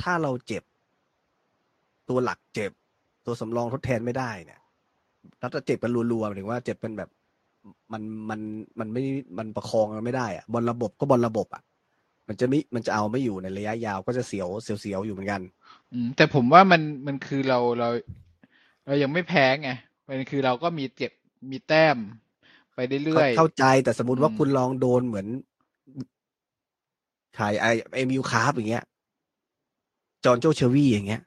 [0.03, 0.63] ถ้าเราเจ็บ
[2.09, 2.73] ตัวหลักเจ็บ
[3.27, 4.61] ตัวสำรองทดแทนไม่ได้เนี่ย
[5.39, 7.11] แล้วจะเจ็บกันรัวๆหมายถึงว่าเจ็บเป็นแบบ
[7.93, 8.41] มันมัน
[8.79, 9.03] มันไม่
[9.39, 11.63] มันประคองกันไม่ได้อะบอลระบบก็บอลระบบอะ
[12.29, 15.43] มันจะไม่มันจะเอาไม่อยู่ในระยะยาวก็จะเสียวเสียวๆอยู่เหมือนกัน
[15.93, 17.89] อืมแต่ผมว่ามันมันคือเราเรา
[18.87, 19.71] เรายังไม่แพ้ไง
[20.09, 21.13] มันคือเราก็มีเจ็บ
[21.51, 21.97] มีแต้ม
[22.75, 25.27] ไปเรื่อยๆเข้าใจแต่สมมติว่าอืมคุณลองโดนเหมือน
[27.39, 28.85] ขายไอเอมิวคาร์อย่างเงี้ย
[30.25, 31.21] จอห์นโจเชอรี่อย่างเงี้ย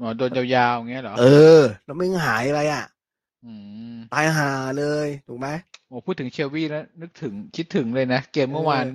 [0.00, 1.22] อ๋อโดนยาวๆอย่างเงี้ยเหรอ เอ
[1.60, 2.84] อ แล้วมึงหายไปอะ
[3.44, 3.52] อื
[3.94, 5.48] มตายหาเลย ถูกไหม
[5.86, 8.88] โอ้พูดถึงเชลวี่แล้วนึกถึงคิดถึงเลยนะ เกมเมื่อวานเออ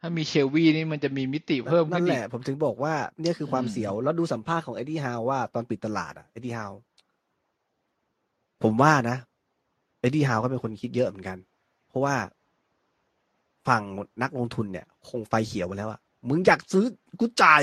[0.00, 6.72] ถ้ามีเชลวี่นี่มันจะมีมิติเพิ่มขึ้นอีกนั่นแหละ ผมถึงบอกว่าเนี่ยคือความอืมเสียว แล้วดูสัมภาษณ์ของเอ็ดดี้ฮาวว่าตอนปิดตลาดอะเอ็ดดี้ฮาว
[8.62, 9.16] ผมว่านะ
[10.00, 11.38] เอ็ดดี้ฮาวก็เป็นคนคิดเยอะเหมือนกัน
[11.88, 12.16] เพราะว่า
[13.68, 13.82] ฝั่ง
[14.22, 16.84] นักลงทุนเนี่ย คงไฟเขียวไปแล้วอะมึงอยากซื้อ
[17.20, 17.62] กูจ่าย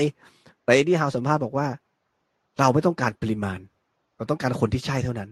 [0.64, 1.66] แต่เอ็ดดี้ฮาวสัมภาษณ์บอกว่า
[2.58, 3.58] เราไม่ต้องการปริมาณ
[4.16, 5.30] เราต้องการคนที่ใช่เท่านั้น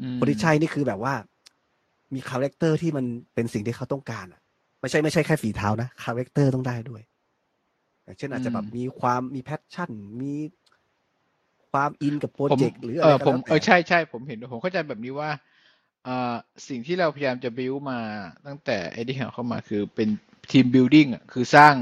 [0.00, 1.14] อืมคนที่ใช่นี่คือแบบว่า
[2.14, 4.40] มี character ที่มันเป็นสิ่งที่เขาต้องการอะ
[4.80, 7.02] ไม่ใช่ไม่ใช่แค่ฝีเท้านะ character ต้องได้ด้วย
[8.04, 9.90] อย่างเช่นอาจจะแบบมีความมี passion
[10.20, 10.34] มี
[11.70, 16.34] ความอินกับ project หรืออะเอไรอก็ผมแล้วเออแต่ใช่ใช่ผมเห็นด้วยผมเข้าใจแบบนี้ว่าเอ่อ
[16.68, 18.00] สิ่งที่เราพยายามจะบิวมา
[18.46, 20.08] ตั้งแต่ไอ้ที่เข้ามาคือเป็น
[20.50, 21.74] ทีมบิ l ดิ้งอะคือสร้าง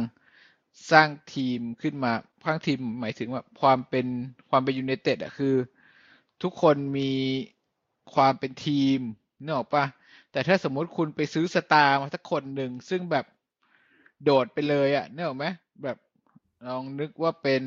[0.91, 2.13] สร้างทีมขึ้นมา
[2.45, 4.07] สร้างทีมหมายถึงว่าความเป็น
[4.51, 5.55] ความเป็นยู i นเต็ดอะคือ
[6.43, 7.11] ทุกคนมี
[8.15, 8.99] ความเป็นทีม
[9.43, 9.85] นึกออกปะ
[10.33, 13.25] แต่ถ้าสมมติคุณไปซื้อ star มาสักคนหนึ่งซึ่งแบบ
[14.25, 15.47] โดดไปเลยอะนึกออกไหม
[15.83, 15.97] แบบ
[16.67, 17.63] ลองนึกว่าเป็น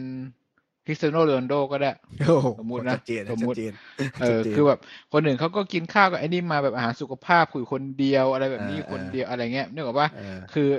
[0.85, 1.91] คริสเตียโนโรนัลโดก็ได้
[2.27, 3.73] โอ้โหสมมุตินะชัดเจนสมมุติชัดเจน
[4.21, 4.79] เออชัดจนคือแบบ
[5.11, 10.69] คนหนึ่งเขาก็กินข้าวกับไอ้นี่มาแบบอาหารสุขภาพคุยคนเดียวอะไรแบบนี้เออคนเออเดียวอะไรเงี้ยนึกออกปะเออคือ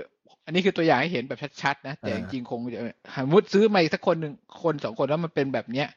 [0.46, 2.80] อันนี้คือตัวอย่างให้เห็นแบบชัดๆนะแต่เออจริงๆคงจะ
[3.24, 5.88] สมมติซื้อมาอีกสักคนหนึ่งคนสองคนแล้วมันเป็นแบบเนี้ย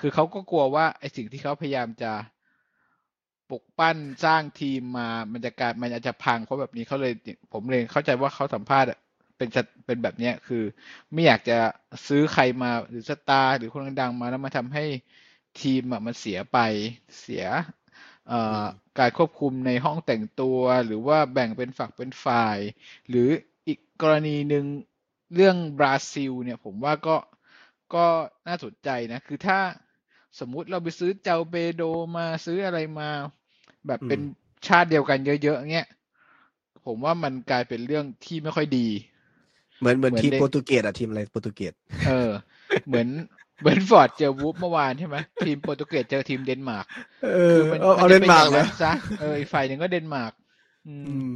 [0.00, 2.12] คือเขาก็กลัวว่าไอ้สิ่งที่เขาพยายามจะ
[3.50, 7.12] ปลุกปั้นสร้างทีมมามันจะกลารมันอาจจะพังเพราะแบบนี้เขาเลย
[7.52, 8.98] ผมเลยเข้าใจว่าเขาสัมภาษณ์อะ
[9.36, 10.62] เป็นจะเป็นแบบเนี้ยคือ
[11.12, 11.58] ไม่อยากจะ
[12.08, 14.84] ซื้อใครมาหรือสตาร์หรือคนดังๆมาแล้วมาทำให้
[15.60, 16.58] ทีมอะมันเสียไป
[17.20, 17.44] เสีย
[18.28, 18.64] เอ่ออ
[18.98, 22.58] การควบคุมในห้องแต่งตัว หรือว่าแบ่งเป็นฝักเป็นฝ่าย
[23.08, 23.28] หรือ
[23.68, 24.64] อีกกรณีหนึ่ง
[25.34, 27.16] เรื่องบราซิลเนี่ยผมว่าก็
[27.94, 28.06] ก็
[28.48, 29.58] น่าสนใจนะ คือถ้า
[30.38, 31.82] สมมุติเราไปซื้อเจ้าเบโด
[32.16, 33.10] มาซื้ออะไรมา
[33.86, 34.20] แบบเป็น
[34.66, 35.88] ชาติเดียวกันเยอะๆเงี้ย
[36.86, 38.88] ผมว่ามันกลายเป็นเรื่องที่ไม่ค่อยดี
[39.80, 41.74] เหมือนเหมือนเหมือนทีมเด็กโปรตุเกสอะทีมอะไรโปรตุเกส
[42.06, 42.30] เออ
[42.86, 43.08] เหมือน
[43.60, 46.86] เหมือนฟอร์ดเจอวูฟเมื่อวานใช่ไหมทีมโปรตุเกสเจอทีมเดนมาร์ก
[47.24, 50.32] เออมันเอาเอาจะเล่นป็มากอย่งเลยซะเอออีกฝ่ายหนึ่งก็เดนมาร์ก
[50.88, 51.30] อืมอืม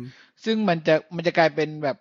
[0.44, 1.96] ซึ่งมันจะมันจะกลายเป็นแบบ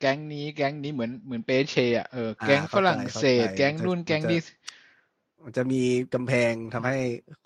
[0.00, 4.40] แก๊งนี้แก๊งนี้เหมือนเหมือนเปเชอะเออแก๊งอ่าฝรั่งเศสเข้าใจแก๊งนู่นมันจะแก๊งนี้
[5.44, 5.82] มันจะมี
[6.14, 6.96] กำแพงทำให้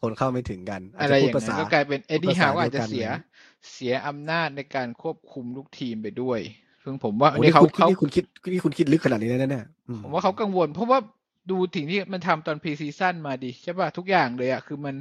[0.01, 3.15] คนเข้าไม่ถึงกันอะไรจอจะย่างพูดนั้นภาษาก็กลายเป็นเอ็ดดี้พูดภาฮาษาวก็อาจจะเดียวกันเสียนะ
[3.73, 6.41] เสียอำนาจในการควบคุมลูกทีมไปด้วย
[6.85, 10.99] ซึ่งผมว่าโอ้อันนี้เขาคุณเขานี่คุณคิดนี่คุณคิดลึกขนาดนี้นะเนี่ยอืผมว่าเขากังวล เพราะว่า
[11.51, 14.95] ดูถึงที่มันทำตอนพรีซีซั่นมาดิใช่ป่ะทุกอย่างเลยอะคือมัน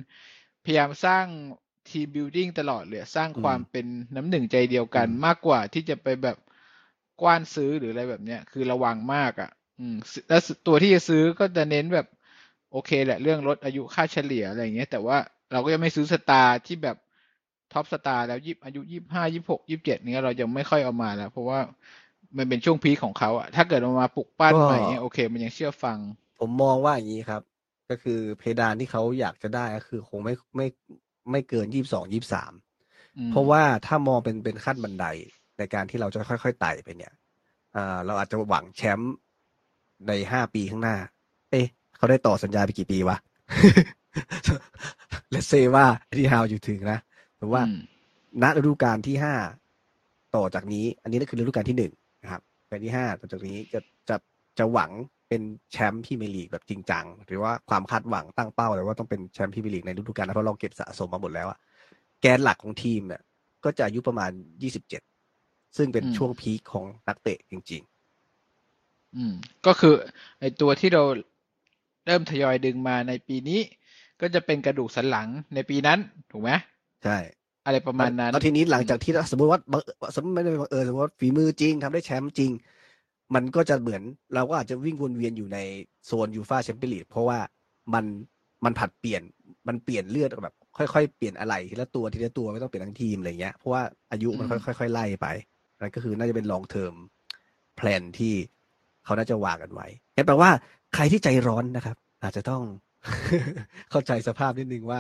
[0.65, 1.25] พยายามสร้าง
[1.89, 6.37] ทีมบิ l ดิ้งตลอดเลยสร้างความเป็นน้ำหนึ่งใจเดียวกันมากกว่าที่จะไปแบบ
[7.21, 9.95] กว้านซื้อหรืออะไรแบบเนี้ย คือระวังมากอะ อืม
[10.29, 12.07] แล้วตัวที่จะซื้อก็จะเน้นแบบ
[12.71, 15.17] โอเคแหละ เรื่องลดอายุค่าเฉลี่ยอะไรอย่างเงี้ย แต่ว่า
[15.51, 16.97] เราก็ยังไม่ซื้อ star ที่แบบ
[17.73, 21.60] top star แล้วหยิบอายุยี่ห้ายี่หกยี่เจ็ดเนี้ยเรายังไม่ค่อยเอามาแล้ว เพราะว่า
[22.38, 25.97] มันเป็นช่วง peak ของเขาอะถ้าเกิดเอามาปลุกปั้นใหม่เนี่ยโอเค มันยังเชื่อฟัง
[26.39, 27.41] ผมมองว่าอย่างนี้ครับ
[27.89, 30.67] ก็คือเพดานที่เขาอยากจะได้ก็คือคงไม่ไม่
[31.32, 32.53] ไม่เกินยี่สิบสองยี่สาม
[33.17, 35.05] อืมเพราะว่าถ้ามองเป็นเป็นขั้นบันได
[35.58, 37.13] ในการที่เราจะค่อยๆไต่ไปเนี่ย
[37.75, 39.13] อ่าเราอาจจะหวังแชมป์
[40.08, 40.95] ในห้าปีข้างหน้า
[41.51, 43.17] เอ๊ะ เขาได้ต่อสัญญาไปกี่ปีวะ
[45.32, 45.86] เลเซว่า
[46.17, 46.99] ที่ฮาวอยู่ถึงนะ
[47.39, 47.75] แต่ว่าอืม
[48.43, 49.36] ณฤดูกาลที่ห้า
[50.36, 54.15] ต่อจากนี้ อันนี้ก็คือฤดูกาลที่หนึ่งนะครับกาลที่ห้าต่อจากนี้จะจะ
[54.60, 54.91] จะหวัง
[55.30, 61.58] เป็นแชมป์พรีเมียร์ลีกแบบจริงจังหรือว่าความคาดหวังตั้งเป้าเลยว่าต้องเป็นแชมป์พรีเมียร์ลีกในฤดูกาลนะเพราะเราเก็บสะสมมาหมดแล้วอะ
[62.21, 63.21] แกนหลักของทีมเนี่ย
[63.63, 65.02] ก็จะอายุประมาณยี่สิบเจ็ด
[65.78, 67.84] ซึ่งเป็นอืมช่วงพีคของนักเตะจริง
[69.15, 69.34] อืม
[69.65, 69.93] ก็คือ
[70.39, 71.04] ไอตัวที่เรา
[72.06, 73.60] เริ่มทยอยดึงมาในปีนี้
[74.21, 75.99] ก็จะเป็นกระดูกสันหลังในปีนั้น
[76.32, 77.17] ถูกไหมๆ ใช่
[77.65, 79.81] อะไรประมาณนั้น แล้วทีนี้หลังจากที่สมมติว่าบัง
[80.15, 82.51] สมมติไม่ได้บังเออสมมติว่าฝีมือจริงทำได้แชมป์จริง
[83.35, 84.01] มันก็จะเหมือน
[84.35, 85.57] เราก็อาจจะวิ่งวนเวียนอยู่ใน
[86.05, 87.39] โซนยูฟาแชมเปี้ยนลีกเพราะว่า
[87.93, 88.05] มัน
[88.65, 89.21] มันผลัดเปลี่ยน
[89.67, 93.81] มันเปลี่ยนเลือดแบบ ค่อยๆ เปลี่ยนอะไรทีละตัวทีละตัวไม่ต้องเปลี่ยนทั้งทีมอะไรเงี้ยเพราะว่า
[94.12, 95.27] อายุมันอืมค่อยๆไล่ไป
[95.79, 96.93] นั่นก็คือน่าจะเป็น long-term
[97.75, 98.33] plan ที่
[99.05, 100.49] เขาน่าจะวางกันไว้งั้นแปลว่า
[100.95, 102.62] ใครที่ใจร้อนนะครับ อาจจะต้อง
[103.91, 104.99] เข้าใจสภาพนิดนึงว่า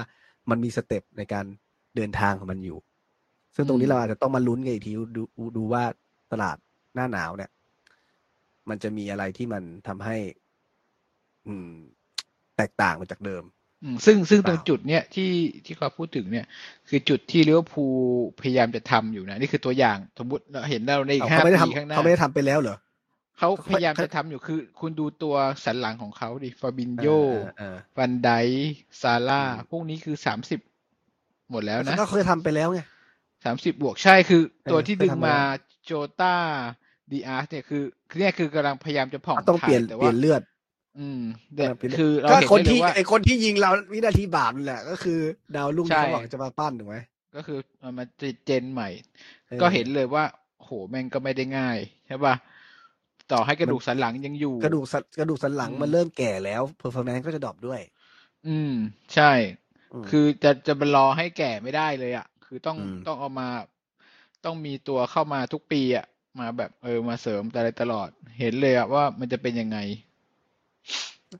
[0.49, 1.45] มันมีสเต็ปในการ
[1.99, 2.77] เดินทางของมันอยู่
[3.55, 5.83] ซึ่งตรงนี้เราอาจจะต้องมาลุ้นกันอีกทีดูดูดูว่า
[6.31, 6.57] ตลาด
[6.95, 7.51] หน้าหนาวเนี่ย
[8.69, 10.17] มันจะมีอะไรที่มันทำให้
[11.47, 11.71] อืม
[12.57, 13.43] แตกต่างไปจากเดิม
[13.83, 15.31] อืมซึ่งซึ่งหรือตเปรล่างจุดเนี้ยที่
[15.65, 16.45] ที่เขาพูดถึงเนี่ย
[16.89, 17.97] คือจุดที่ลิเวอร์พูล
[18.41, 22.77] พยายามจะทำอยู่นะ นี่คือตัวอย่างสมมติเราเห็นเราในอีเอากห้าเขาไม่ได้ปีทำข้างหน้าเขาไม่ได้ทำไปแล้วเหรอ
[23.37, 25.35] เขาเขาพยายามเขาจะทำอยู่คือ คุณดูตัว
[25.65, 28.29] สันหลังของเขาดิฟาบินเอโยอเออเออฟันได
[29.01, 30.59] ซาร่าอืมพวกนี้คือสามสิบ
[31.51, 32.79] หมดแล้วนะก็เคยทำไปแล้วไง
[33.45, 35.43] สามสิบบวกใช่คือ ตัวเออที่เคยดึงทำมามาแล้ว
[35.85, 36.35] โจตา
[37.11, 40.41] ดีอาร์เนี่ยคือคือเนี่ยคือกำลังพยายามจะผ่องต้องเปลี่ยนถ่ายแต่เปลี่ว่ายนเลือด
[40.99, 41.21] อืม
[41.55, 45.19] แต่กำลังเปลี่ยนเลือดคือเราก็เห็นคนได้เลที่ยว่าไอคนที่ยิงเราวินาทีบาปนั่นแหละ ก็คือ
[45.55, 46.97] ดาวรุ่งใช่ที่เขาหวังจะมาปั้นถูกไหม
[47.35, 48.05] ก็คือเอามา
[48.45, 48.89] เจนใหม่
[49.51, 50.23] ออก็เห็นเลยว่า
[50.63, 52.35] โหแม่งก็ไม่ได้ง่ายใช่ป่ะ
[53.31, 57.81] ต่อให้กระดูกสันหลังยังอยู่ กระดูกสันกระดูกสันหลังอืมมันเริ่มแก่แล้ว performance ก็จะ drop ด้วย
[58.47, 58.73] อืม
[59.13, 59.68] ใช่มะ
[60.09, 63.49] คือจะจะรอให้แก่ไม่ได้เลยอะ คือต้องอืมต้องเอามา
[64.45, 66.05] ต้องมีตัวเข้ามาทุกปีอะ
[66.39, 69.77] มาแบบเออมาเสริมอะไรตลอด เห็นเลยอะว่ามันจะเป็นยังไง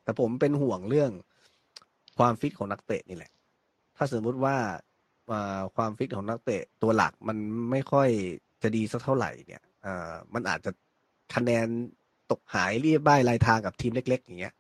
[0.04, 1.12] แต่ผมเป็นห่วงเรื่อง
[2.18, 3.32] ความฟิตของนักเตะนี่แหละ
[3.98, 4.56] ถ้าสมมุติว่า
[5.32, 7.38] อ่าความฟิตของนักเตะตัวหลักมัน
[7.72, 8.10] ไม่ค่อย
[8.64, 10.72] จะดีสักเท่าไหร่เนี่ยอ่ามันอาจจะ
[11.36, 11.68] คะแนน
[12.32, 14.54] ตกหายเรียบบ้ายลายทางกับทีมเล็ก ๆ อย่างเงี้ย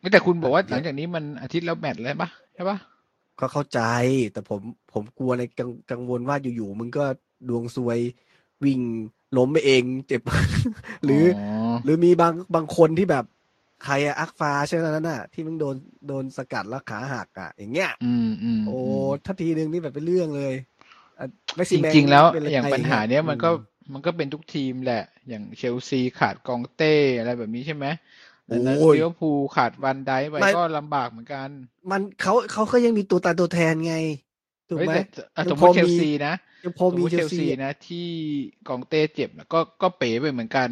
[0.00, 2.78] ไม่แต่คุณบอกว่าเยอะหลังจากนี้มันอาทิตย์แล้วแมตช์แล้วปะใช่ปะ
[3.40, 3.80] ก็เข้าใจ
[4.32, 4.60] แต่ผม
[4.92, 7.04] ผมกลัวในกังกังวลว่าอยู่ๆมึงก็
[7.48, 7.98] ดวงซวย
[8.64, 8.80] วิ่ง
[9.36, 10.22] ล้มไปเองเจ็บ
[11.04, 11.38] หรืออ
[11.74, 13.24] อหรือมีบางบางคนที่แบบ
[13.84, 15.76] ใครอะอักฟาใช่ไหมนั่นน่ะ ที่มึงโดน
[16.08, 20.54] โดนสกัดแล้วขาหักอะอย่างเงี้ยอืมอืมโอ้อืมถ้าทีนึงนี่แบบเป็นเรื่องเลย
[21.18, 23.50] อะเม็กจซิแมนริงๆแล้วเป็นะไรอย่างปัญหาเนี้ยมันก็อื
[23.92, 27.86] มันก็เป็นทุกทีมแหละ อย่างเชลซีขาดกองเต้อะไรแบบนี้ใช่ไหม
[28.50, 31.48] ดังนั้นโอ้ยลิเวอร์พูลขาดวันไดไปไม่ก็ลำบากเหมือนกัน
[31.90, 33.96] มันเขาเขาก็ยังมีตัวตายตัวแทนไง
[34.68, 38.08] ถูกเฮ้ยไหมแต่อะยัสงมพมอติเชลมีซีนะยังพอสมมีมติเชเชลลซีซีอะนะ ที่
[38.68, 40.68] กองเต้เจ็บนะก็ก็เป๋ไปเหมือนกัน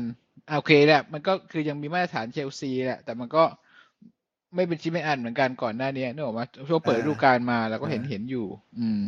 [0.48, 3.44] อะโอเคแหละมันก็คือยังมีมาตรฐานเชลซีแหละ แต่มันก็
[4.54, 8.46] ไม่เป็นชิ้นเป็นอันเหมือนกันก่อนหน้านี้นึกออกไหมช่วงเปิดฤดูกาลมาเราก็เห็นเห็นอยู่
[8.78, 9.00] อืม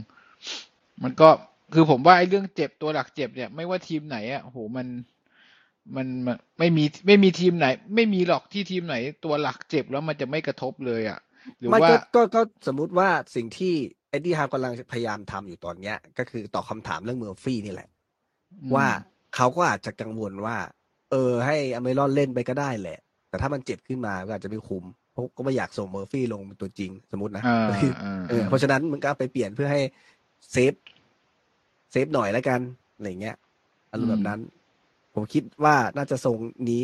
[1.02, 1.28] มันก็
[1.74, 4.86] คือผมว่าไอ้เรื่องเจ็บตัวหลักเจ็บเนี่ย ไม่ว่าทีมไหนอะโหมัน
[5.96, 11.18] มันมันไม่มีไม่มีทีมไหน ไม่มีหรอกที่ทีมไหน ตัวหลักเจ็บแล้วมันจะไม่กระทบเลยอะ
[11.58, 13.74] หรือไม่ว่าก็ก็ก็สมมุติว่าสิ่งที่
[14.10, 17.88] เอ็ดดี้ฮาวกำลังพยายามทำอยู่ตอนเนี้ย ก็คือตอบคำถามเรื่องเมอร์ฟี่นี่แหละ
[18.62, 18.86] อืมว่า
[19.34, 20.56] เขาก็อาจจะกังวลว่า
[21.10, 29.80] เออ ให้อเมรอนเล่นไปก็ได้แหละ แต่ถ้ามันเจ็บขึ้นมาก็อาจจะไม่คุ้มเพราะก็ไม่อยากส่งเมอร์ฟี่ลงเป็นตัวจริงสมมตินะอ่าคืออ่าเออเพราะฉะนั้นมึงก็เอาไปเปลี่ยนเพื่อให้
[30.52, 30.74] safe
[31.92, 32.60] safe หน่อยแล้วกัน
[32.96, 33.36] อะไรเงี้ย
[33.90, 34.40] อารมณ์แบบนั้น
[35.16, 36.36] ผมคิดว่าน่าจะทรง
[36.70, 36.82] นี้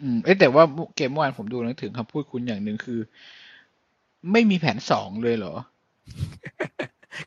[0.00, 0.64] อืมเอ้ยแต่ว่า
[0.96, 3.00] เกมเมื่อวานผมดูนึกถึงคำพูดคุณอย่างหนึ่งคือ
[4.32, 5.54] ไม่มีแผนสองเลยเหรอ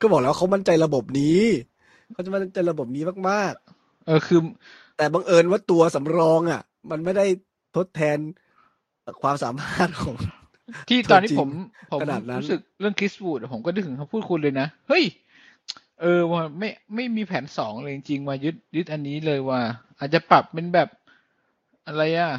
[0.01, 1.41] ก็บอกแล้วเขามั่นใจระบบนี้
[2.13, 3.53] เขาจะมั่นใจระบบนี้มาก
[4.05, 6.61] เออคือๆแต่บังเอิญว่าตัวสำรองอะ
[6.91, 7.25] มันไม่ได้
[7.75, 8.17] ทดแทน
[9.21, 10.15] ความสามารถของ
[10.89, 11.49] ที่ตัวตอนที่จริงผม
[11.91, 15.03] ผมขนาดนั้นรู้สึกเรื่องคริสวูดผมก็นึกถึงคำพูดคุณเลยนะ เฮ้ย
[16.01, 19.61] เออว่าไม่ไม่มีแผนสองเลยจริงๆว่ายึดยึดอันนี้เลยว่า
[19.99, 20.89] อาจจะปรับเป็นแบบ
[21.87, 22.31] อะไรอะ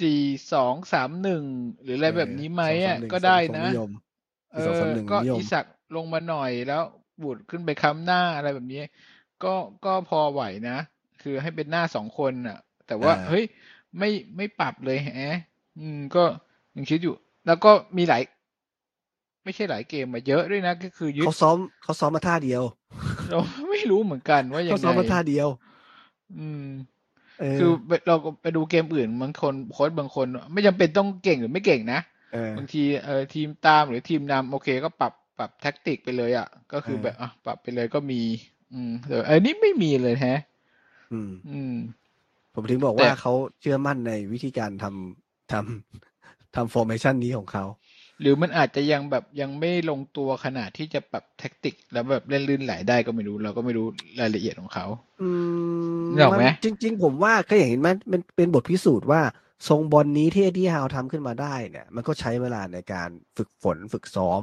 [0.00, 1.44] สี่สองสามหนึ่ง
[1.82, 3.90] หรืออะไรแบบนี้ไหมอะสงสาหนึ่งก็ได้สองนะนิยม
[4.54, 6.82] เอสองอสามหนึ่งก็นิยมอิสักลงมาหน่อยแล้ว
[7.22, 8.82] บูดขึ้นไปค้ำหน้าอะไรแบบนี้
[9.44, 9.54] ก็
[9.84, 10.78] ก็พอไหวนะ
[11.22, 13.44] คือให้เป็นหน้าสองคนอะ แต่ว่าอ่าเฮ้ย
[13.98, 15.38] ไม่ไม่ปรับเลยแฮะ
[15.78, 16.24] อืมก็
[16.76, 17.14] ยังคิดอยู่
[17.46, 18.22] แล้วก็มีหลาย
[19.46, 22.62] ไม่ใช่หลายเกมมาเยอะด้วยนะ ก็คือยึดเขาซ้อมเขาซ้อมมาท่าเดียว
[23.30, 23.38] เรา
[23.70, 25.48] ไม่รู้เหมือนกันว่ายัเขางซ้อมไงมาท่าเดียว
[26.38, 26.68] อืม
[27.40, 27.70] เออคือ
[28.08, 32.00] เราก็ไปดูเกมอื่นบางคนโค้ชบางคน ไม่จำเป็นต้องเก่งหรือไม่เก่งนะ
[32.32, 38.20] เออบางทีเออทีมตามหรือทีมนำโอเคก็ปรับปรับแท็กติกไปเลยอะ ก็คือเออแบบอะปรับไปเลยก็มี
[38.72, 40.40] อืมแต่อันนี้ไม่มีเลยแฮะ
[41.12, 41.76] อืม อืม
[42.54, 47.64] ผมถึงบอกแต่ว่าเขาเชื่อมั่นในวิธีการทำทำทำ formation นี้ของเขา
[48.20, 53.86] หรือมันอาจจะยังแบบยังไม่ลงตัวขนาดที่จะปรับแท็กติก แล้วแบบเล่นลื่นไหลได้ก็ไม่รู้ เราก็ไม่รู้
[54.20, 54.86] รายละเอียดของเขา
[55.22, 55.28] อื
[56.02, 59.20] มนึกออกไหมนจริง ๆ ผมว่าก็อย่างเห็นไหมเป็นเป็นบทพิสูจน์ว่า
[59.68, 64.40] ทรงบอลนี้ที่เอ็ดดี้ฮาวทำขึ้นมาได้เนี่ย มันก็ใช้เวลาในการฝึกฝนฝึกซ้อม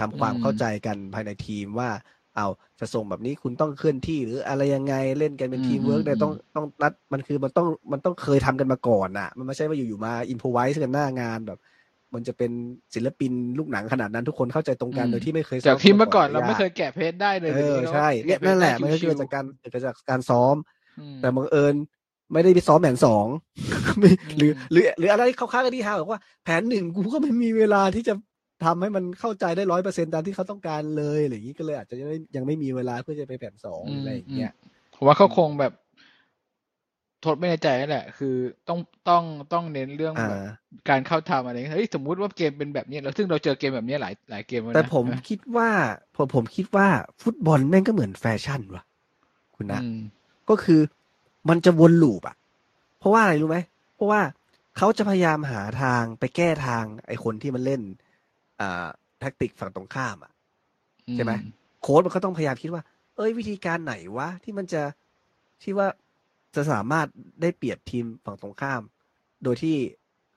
[0.00, 1.90] ทำความเข้าใจกันภายในทีมว่า
[2.36, 2.46] เอา
[2.80, 11.58] จะส่งแบบนี้คุณต้องเคลื่อนที่หรืออะไรยังไงเล่นกันเป็นทีมเวิร์กเนี่ยต้องต้องนัดมันคือมันต้องมันต้องเคยทำกันมาก่อนน่ะ มันไม่ใช่ว่าอยู่ๆมาอินพไวส์กันหน้างานแบบ
[12.14, 12.50] มันจะเป็น
[12.94, 20.56] ศิลปินลูกหนังขนาดนั้นทุกคนเข้าใจตรงกันอืมโดยที่ไม่เคยซ้จากทีมเมื่อก่อนยเราไม่เคยแกะเพจได้เลยเอดี๋ยวอนี้ราใช่เนี่ยแกะเพจนั่นแหละได้มันก็ชิเกิวดๆจากการเกิดจากการซ้อม
[21.00, 21.74] อืมแต่บังเอิญ
[22.32, 23.26] ไม่ได้ไปซ้อมแผนสอง
[23.98, 28.14] ไม่อืมหรือหรือหรืออะไรเขาค้ากันที่ฮาวบอกว่าแผนหนึ่งกูก็ไม่มีเวลาที่จะ
[28.64, 34.52] ทำให้มันเข้าใจได้ร้อยเปอร์เซ็นตามที่เขาต้องการเลยอะไรอย่างนี้ก็เลยอาจจะยังไม่ยังไม่มีเวลาเพื่อจะไปแผนสองหรืออะไรอย่างเงี้ย
[34.96, 38.34] ผมว่าเขาคงแบบโทษไม่ในใจนั่นแหละ คือ
[38.68, 38.78] ต้อง
[39.08, 40.40] ต้องต้องเน้นเรื่องอ่าแบบ
[40.88, 45.68] การเข้าทำอะไรเงี้ยเฮ้ยสมมุติว่าเกมเป็นแบบนี้แล้วซึ่งเราเจอเกมแบบนี้หลายหลายเกมล้วนะแต่ผมใช่ไหคิดว่า
[46.16, 46.86] ผมผมคิดว่า
[47.22, 48.82] ฟุตบอลแม่งก็เหมือนแฟชั่นว่ะ
[49.56, 50.00] คุณนะอืม
[50.50, 50.80] ก็คือ
[51.48, 52.36] มันจะวนลูปอะ
[52.98, 53.58] เพราะว่าอะไรรู้ไหม
[53.94, 54.20] เพราะว่า
[54.76, 57.80] เขาจะพยายามหาทางไปแก้ทางไอ้คนที่มันเล่น
[58.60, 58.86] อ่า
[59.20, 60.32] แท็กติกฝั่งตรงข้ามอะ
[61.14, 61.32] ใช่ไหม
[61.82, 62.82] โค้ชมันก็ต้องพยายามคิดว่า
[63.16, 64.82] เอ้ยวิธีการไหนวะที่มันจะ
[65.62, 65.88] ที่ว่า
[66.54, 67.06] จะสามารถ
[67.40, 68.82] ได้เปรียบทีมฝั่งตรงข้าม
[69.44, 69.76] โดยที่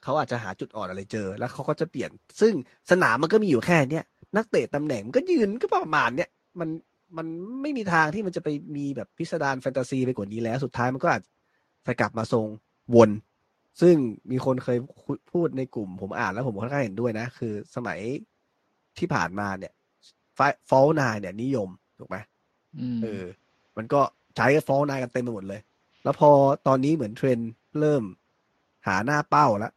[0.03, 2.09] เขาอาจจะหาจุดอ่อนอะไรเจอ แล้วเขาก็จะเปลี่ยน
[2.41, 2.53] ซึ่ง
[2.91, 4.05] สนามมันก็มีอยู่แค่เนี้ย
[4.37, 6.69] นักเตะตำแหน่งมันก็ยืนก็ประมาณเนี้ยมัน
[7.17, 7.27] มัน
[7.61, 11.21] ไม่มีทางที่มันจะไปมีแบบพิสดารแฟนตาซีไปกว่านี้แล้ว สุดท้ายมันก็อาจ
[11.87, 12.45] จะกลับมาทรง
[12.95, 13.09] วน
[13.81, 13.95] ซึ่ง
[14.31, 14.77] มีคนเคย
[15.31, 17.99] พูดในกลุ่ม ผมอ่านแล้วผมค่อนข้างเห็นด้วยนะ คือสมัย
[18.99, 19.73] ที่ผ่านมาเนี่ย
[20.69, 22.17] ฟอลนายเนี่ยนิยมถูกไหม
[22.79, 23.23] อืมเออ
[23.77, 24.01] มันก็
[24.35, 25.61] ใช้ฟอลนายกันเต็มไปหมดเลย
[26.03, 26.29] แล้วพอ
[26.67, 28.03] ตอนนี้เหมือนเทรนด์เริ่ม
[28.87, 29.73] หาหน้าเป้าแล้ว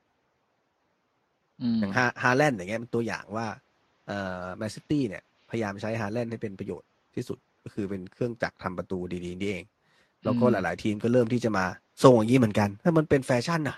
[1.62, 3.46] อืมอย่างฮาฮาแลนด์อย่างเงี้ยเป็นตัวอย่างว่า
[4.06, 9.64] เอ่อแมนซิตี้เนี่ย พยายามใช้ฮาแลนด์ให้เป็นประโยชน์ที่สุดก็คือเป็นเครื่องจักรทำประตูดีๆนี่เอง
[10.24, 11.64] แล้วก็หลายๆ ทีมก็เริ่มที่จะมา
[12.04, 13.76] ส่งอย่างนี้เหมือนกัน ถ้ามันเป็นแฟชั่นน่ะ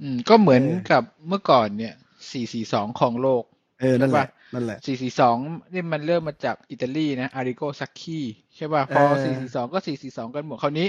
[0.00, 1.94] อืม ก็เหมือนเออกับเมื่อก่อนเนี่ย
[2.30, 3.44] สี่สี่สองของโลก
[3.80, 5.36] เออ นั่นแหละใช่ปะ นั่นแหละสี่สี่สอง
[5.72, 8.20] นี่มันเริ่มมาจากอิตาลีนะอาริโกซาคคี่
[8.56, 10.88] ใช่ป่ะ พอเออสี่สี่สองก็สี่สี่สองกันหมดคราวนี้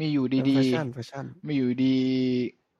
[0.00, 1.96] มีอยู่ดีแฟชั่นแฟชั่นๆมีอยู่ดี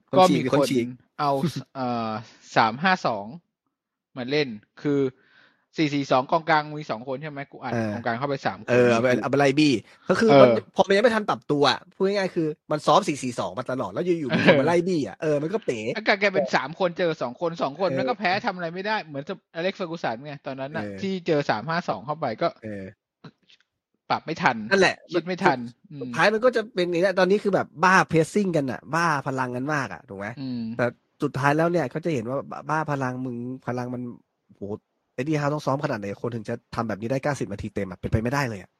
[0.08, 0.86] คนก็ฉีกมีคคนนฉีก
[1.20, 1.32] เอา
[1.74, 2.10] เอ่อ
[2.56, 3.26] สามห้าสอง
[4.16, 4.48] มาเล่น
[4.82, 5.00] คือ
[5.76, 9.72] สี่สี่สองกองกลางมีสองคนใช่ไหมกูอ่านเออกองกลางเข้าไปสามคนเออเอาไปเอาไปไล่บี้
[10.08, 22.84] ก็คือเออมันพอมันยังไม่ทันปรับตัวอะพูดง่ายๆคือมันซ้อมสี่สี่สองมาตลอดแล้วอยู่ๆมันเออมาไล่บี้อะเออมันก็เป๋อากาศแกเป็นสามคนเจอสองคนสองคนเออแล้วก็แพ้ทำอะไรไม่ได้เหมือนอเล็กซ์เฟอร์กูสันไงตอนนั้นน่ะเออที่เจอสามห้าสองเข้าไปก็เออ
[24.10, 25.58] ปรับไม่ทันนั่นแหละคิดไม่ทัน
[25.90, 30.86] อืมสุดท้ายมันก็จะเป็นอย่างนี้แหละตอนนี้คือแบบบ้า pressing กันอะ บ้าพลังกันมากอะถูกไหมอืมแต่
[31.22, 34.02] สุดท้ายแล้วเนี่ยเขาจะเห็นว่าบ้าบ้าพลังมึงพลังมัน
[34.54, 34.62] โห
[35.14, 38.70] เอ็ดดี้ฮาวต้องซ้อมขนาดไหนคนถึงจะทำแบบนี้ได้เก้าสิบนาทีเต็มอะเป็นไปไม่ได้เลยอะ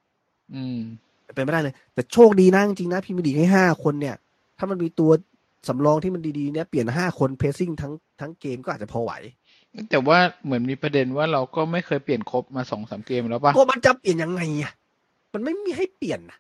[0.55, 0.79] อืม
[1.25, 4.17] เป็นไปไม่ได้เลย แต่โชคดีนะจริงๆนะพรีเมียร์ลีกให้ห้าคนเนี่ย
[4.59, 5.11] ถ้ามันมีตัว
[5.69, 9.13] สำรองที่มันดีๆเนี่ยเปลี่ยนห้าคน pressing ทั้งทั้งเกมก็อาจจะพอไหว
[9.91, 14.73] แต่ว่าเหมือนมีประเด็นว่าเราก็ไม่เคยเปลี่ยนครบมาสองสามเกมแล้วป่ะก็มันจะเปลี่ยนยังไงอะ
[15.33, 16.39] มันไม่มีให้เปลี่ยนนะ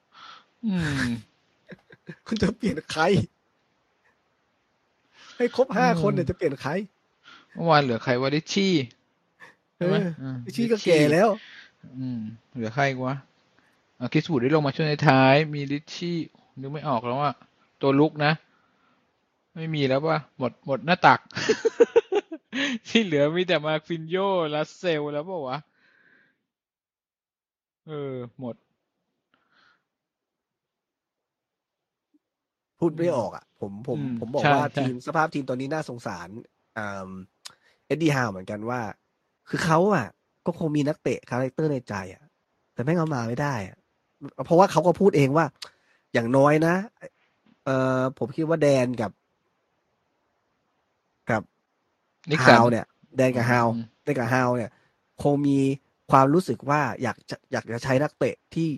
[0.66, 1.08] อืม
[2.26, 3.02] คุณจะเปลี่ยนใคร
[5.36, 6.70] ให้ครบห้าอืมคนเนี่ยจะเปลี่ยนใคร
[7.54, 8.56] เมื่อวานเหลือใครวะดิช
[9.84, 11.28] ชี่ใช่ไหมเออมชี่ก็แก่แล้ว
[11.98, 12.20] อืม
[12.52, 13.16] เหลือใครอีกวะ
[14.00, 16.18] อะคิสบูดได้ลงมาช่วยในท้าย มีดิชชี่
[16.60, 17.32] นึกไม่ออกแล้วว่า
[17.80, 18.32] ตัวรุกนะ
[19.54, 21.20] ไม่มีแล้วป่ะ หมดหมดหน้าตัก
[22.88, 24.16] ที่เหลือมีแต่มาฟินโย
[24.54, 25.58] ลัสเซลแล้วป่ะวะ
[27.88, 28.54] เออ หมด
[32.78, 36.28] พูดไม่ออกอะ ผมผมอืมผมบอกใช่ว่าใช่ทีมสภาพทีมตอนนี้น่าสงสาร
[36.78, 37.10] อ่า
[37.86, 38.80] เอ็ดดี้ฮาวเหมือนกันว่า
[39.48, 40.06] คือเขาอะ
[40.46, 42.22] ก็คงมีนักเตะ character ในใจอะ
[42.74, 43.76] แต่แม่งเอามาไม่ได้อะ
[44.44, 45.46] เพราะว่าเขาก็พูดเองว่า
[46.12, 46.74] อย่างน้อยนะ
[47.64, 49.10] เอ่อผมคิดว่าแดนกับ
[51.30, 51.42] กับ
[52.30, 54.70] นิกสันฮาวเนี่ย แดนกับฮาวอืมแดนกับฮาวเนี่ย
[55.22, 55.58] คงมี
[56.10, 58.68] ความรู้สึกว่าอยากจะอยากจะใช้นักเตะที่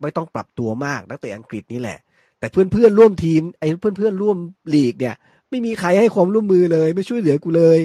[0.00, 1.98] ไม่ต้องปรับตัวมากนักเตะอังกฤษนี่แหละ
[2.38, 4.38] แต่เพื่อนเพื่อนๆร่วมทีมไอ้เพื่อนเพื่อนๆร่วม
[4.74, 5.14] ลีกเนี่ย
[5.50, 7.78] ไม่มีใครให้ความร่วมมือเลย ไม่ช่วยเหลือกูเลย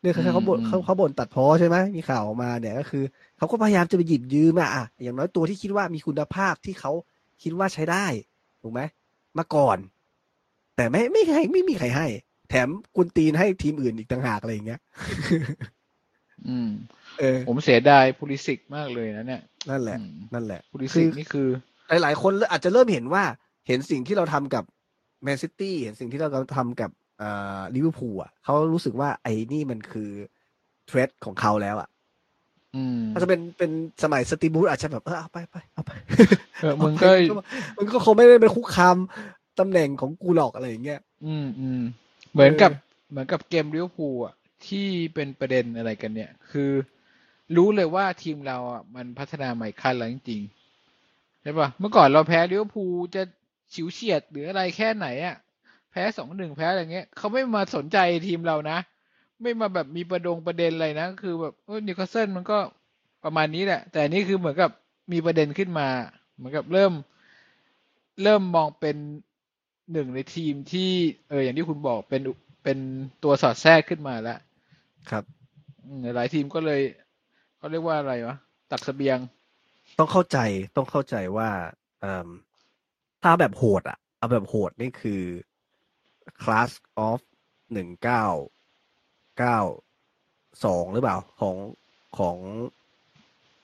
[0.00, 3.04] เนี่ยเขาเขาบ่นอืมเขาเขาบ่นตัดพ้อใช่ไหมมีข่าวออกมาเนี่ยก็คือ
[3.38, 6.92] เขาก็พยายามจะไปหยิบยืมอะอะอย่างน้อยตัวที่คิดว่ามีคุณภาพที่เขา
[7.42, 8.06] คิดว่าใช้ได้
[8.62, 8.80] ถูกไหม
[9.38, 9.78] มาก่อน
[10.76, 12.06] แต่ไม่ไม่ให้ไม่มีใครให้
[12.50, 14.80] แถมกุนตีนให้ทีมอื่นอีกต่างหากอะไรอย่างเงี้ย
[16.48, 16.70] อืม
[17.20, 21.48] เออ ผมเสียดายพูลิสิกมากเลยนะเนี่ยนั่นแหละอืมนั่นแหละพูลิคืสิกอนี่คือ
[22.02, 23.24] หลาย ๆ คนอาจจะเริ่มเห็นว่า
[23.68, 24.64] เห็นสิ่งที่เราทำกับ
[25.22, 27.09] แมนซิตี้เห็นสิ่งที่เราทำกับอ่า
[27.74, 30.10] ลิเวอร์พูลอะเขารู้สึกว่าไอ้นี่มันคือ
[30.86, 31.88] เทรดของเขาแล้วอะ
[32.76, 33.70] อืมถ้าจะเป็นเป็น
[34.02, 35.92] สมัยสตีบูธอาจจะแบบเออเอาไปไปเอาไป
[36.62, 37.08] เออมึงก็
[37.78, 38.96] มันก็คงไม่ได้เป็นคุกคาม
[39.58, 41.80] ตำแหน่งของกูหรอกอะไรอย่างเงี้ยอืมอืม
[42.32, 44.34] เหมือนกับเออเหมือนกับเกมลิเวอร์พูลอะ
[44.66, 46.70] ที่เป็นประเด็นอะไรกันเนี่ย คือ
[47.56, 53.22] รู้เลยว่าทีมเราอะมันพัฒนาใหม่ขั้นแล้วจริงๆใช่ปะเมื่อก่อนเราแพ้ลิเวอร์พูลจะ
[53.74, 55.36] ฉิวเฉียดหรืออะไรแค่ไหนอะ
[55.90, 58.78] แพ้สองหนึ่งแพ้อะไรเงี้ยเขาไม่มาสนใจทีมเรานะ
[59.42, 62.58] ไม่มาแบบมีประดงประเด็นอะไรนะ คือแบบเออนิวคาสเซิลมันก็
[63.24, 64.70] ประมาณนี้แหละ แต่อันนี้คือเหมือนกับ
[65.12, 65.88] มีประเด็นขึ้นมา
[66.36, 66.92] เหมือนกับเริ่ม
[68.22, 68.96] เริ่มมองเป็น
[69.92, 70.90] หนึ่งในทีมที่
[71.28, 72.22] เอออย่างที่คุณบอกเป็น
[72.64, 72.78] เป็น
[73.22, 74.38] ตัวสอดแทรกขึ้นมาแล้ว
[75.10, 75.24] ครับ
[75.84, 76.80] อืมหลายทีมก็เลย
[77.58, 78.36] เขาเรียกว่าอะไรวะ
[78.70, 79.18] ตักเสบียง
[79.98, 80.38] ต้องเข้าใจ
[80.76, 81.48] ต้องเข้าใจว่า
[82.00, 82.28] เอ่ม
[83.22, 85.22] ถ้าแบบโหดอะเอาแบบโหดนี่คือ
[86.42, 86.70] Class
[87.08, 87.20] of
[87.72, 88.24] หนึ่งเก้า
[89.38, 89.58] เก้า
[90.64, 91.56] สองหรือเปล่าของ
[92.18, 92.36] ของ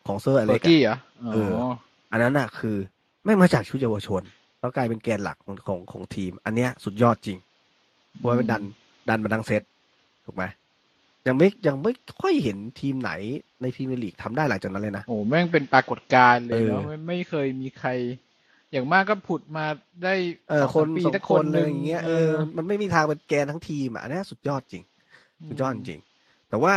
[0.06, 1.64] ของเซอร์อเบเล็อกร์อะกี้เหรออ๋เอออ
[2.12, 2.76] อันนั้นน่ะคือ
[3.24, 4.22] แม่งมาจากชุดเยาวชน
[4.60, 7.38] แล้วกลายเป็นแกนหลักของของของทีม อันเนี้ยสุดยอดจริง
[8.14, 8.62] เพราะว่ามันดัน
[9.08, 9.62] ดันมาทั้งเซต
[10.24, 10.44] ถูกไหม
[11.26, 13.10] ยังไม่ยังไม่ค่อยเห็นทีมไหน
[13.62, 17.90] ในพรีเมียร์ลีกทำได้หลังจากนั้นเลยนะ โอ้แม่งเป็นปรากฏการณ์เลยเนาะเออไม่ไม่เคยมีใคร
[18.72, 19.66] อย่างมากก็ผุดมา
[20.04, 20.14] ได้
[20.48, 24.82] เออสองคนสามปีสองถ้าคคนนอะหไรนึ่งอย่างเงี้ยเออมันไม่มีทางเป็นแกนทั้งทีมอะอันเนี้ยสุดยอดจริง
[25.48, 26.00] สุดยอดจริง
[26.48, 26.74] แต่ว่า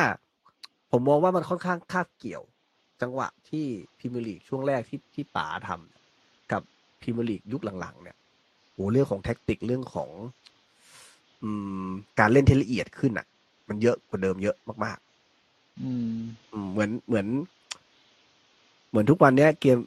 [0.91, 2.43] ผมมองว่ามันค่อนข้างคาบเกี่ยว
[3.01, 3.65] จังหวะที่
[3.97, 6.61] พรีเมียร์ลีกช่วงแรกที่ที่ป๋าทำกับ
[7.01, 8.17] พรีเมียร์ลีกยุคหลังๆ เนี่ย
[8.73, 10.09] โหเรื่องของแท็กติกเรื่องของ
[11.43, 11.49] อื
[11.87, 13.27] ม การเล่นที่ละเอียดขึ้นอะ
[13.69, 14.99] มันเยอะกว่าเดิมเยอะมาก
[15.81, 17.27] อืมๆอืมเหมือนเหมือน
[18.89, 19.77] เหมือนทุกวันเนี้ยเกม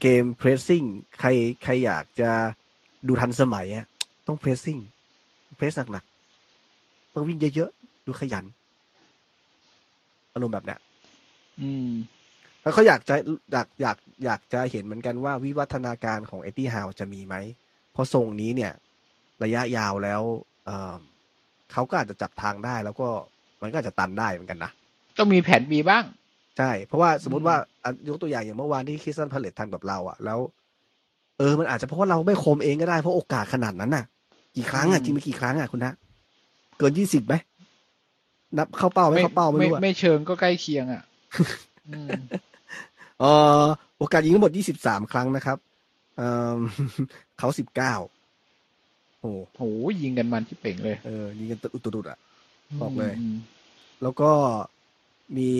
[0.00, 0.82] เกมเพรสซิ่ง
[1.20, 1.28] ใคร
[1.62, 2.30] ใครอยากจะ
[3.08, 3.86] ดูทันสมัยอะ
[4.26, 4.78] ต้องเพรสซิ่ง
[5.56, 8.44] เพรสหนักๆต้องวิ่งเยอะๆ ดูขยัน
[10.32, 10.78] อารมณ์แบบเนี้ย
[11.60, 11.90] อืม
[12.62, 13.14] แล้วเขาอยากจะ
[13.52, 17.34] อยากอยากอยากจะเห็นเหมือนกันว่าวิวัฒนาการของเอ็ดดี้ฮาวจะมีไหม
[17.92, 18.72] เพราะทรงนี้เนี่ย
[19.44, 20.22] ระยะยาวแล้ว
[20.64, 20.94] เอ่อ
[21.72, 23.08] เขาก็อาจจะจับทางได้แล้วก็
[23.62, 24.70] มันก็อาจจะตันได้เหมือนกันนะ
[25.18, 26.04] ต้องมีแผน B บ้าง
[26.58, 30.38] ใช่ เพราะว่าสมมติอืมว่าอะยกตัวอย่างอย่างเมื่อวานที่คริสตันพาเลตทำกับเราอะแล้ว
[31.38, 34.04] เออ มันอาจจะเพราะว่าเราไม่คมเองก็ได้เพราะโอกาสขนาดนั้นน่ะ
[34.56, 35.92] กี่ครั้งอะจริงไปกี่ครั้งอะคุณนะ
[36.78, 37.34] เกินยี่สิบไหม
[38.58, 41.02] นับเข้าเป้าไม่เข้าเป้าไม่ไม่รู้อะไม่เชิงก็ใกล้เคียงอะ
[41.90, 42.12] อืม
[43.20, 43.24] เอ
[43.62, 43.64] อ
[43.98, 45.58] โอกาสยิงทั้งหมด23ครั้งนะครับ
[46.18, 46.22] เอ
[46.56, 46.58] อ
[47.38, 49.60] เขา19โอ้โห
[50.02, 52.18] ยิงกันมันที่เป่งเลย เออยิงกันอุตุดๆอะ
[52.82, 53.34] บอกเลยม
[54.02, 54.30] แล้วก็
[55.36, 55.50] มี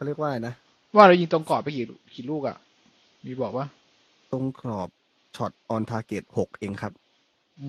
[0.00, 0.54] เขาเรียกว่าอะไรนะ
[0.96, 1.84] ว่าเรายิงตรงกรอบไปกี่
[2.14, 2.56] กี่ลูกอะ
[3.24, 3.66] มีบอกว่า
[4.32, 4.88] ตรงกรอบ
[5.36, 6.92] shot on target 6เองครับ
[7.60, 7.68] อื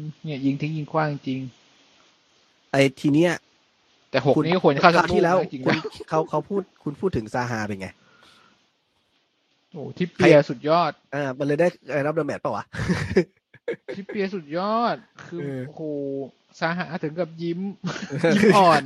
[0.00, 1.40] มเนี่ย ยิงทิ้งยิงคว้างจริง
[2.70, 3.32] ไอ้ทีเนี้ย
[4.10, 7.88] แต่หกนี่ก็ควรจะเข้าคสัรากวลูที่กแล้วนะจริงคุณนะเขาเขาพูดคุณพูดถึงซาฮาเป็นไง
[9.72, 11.68] โอ้ที่เปียร์สุดยอด อ่า มันเลยได้
[12.06, 12.64] รับเดอะแมตช์ป่าวะ
[13.94, 14.96] ที่เปียร์สุดยอด
[15.26, 15.82] คือเออโอ้โห
[16.60, 17.60] สาหาถึงกับยิ้ม
[18.34, 18.82] ยิ้มอ่อน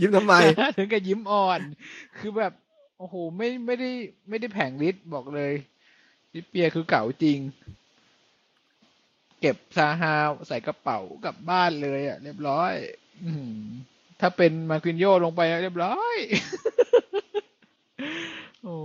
[0.00, 1.60] ยิ้มทำไมสาหาถึงกับยิ้มอ่อน
[2.18, 2.52] คือแบบ
[2.98, 3.90] โอ้โห ไม่ไม่ได้
[4.28, 5.52] ไม่ได้แผงฤทธิ์บอกเลย
[6.30, 7.38] ที่เปียร์คือเก่าจริง
[9.40, 10.14] เก็บซาฮา
[10.48, 12.72] ใส่กระเป๋ากลับบ้านเลยอะ เรียบร้อย
[13.24, 13.62] อือหือ
[14.20, 16.16] ถ้าเป็นมาควินโยลงไปเรียบร้อย
[18.64, 18.76] โอ้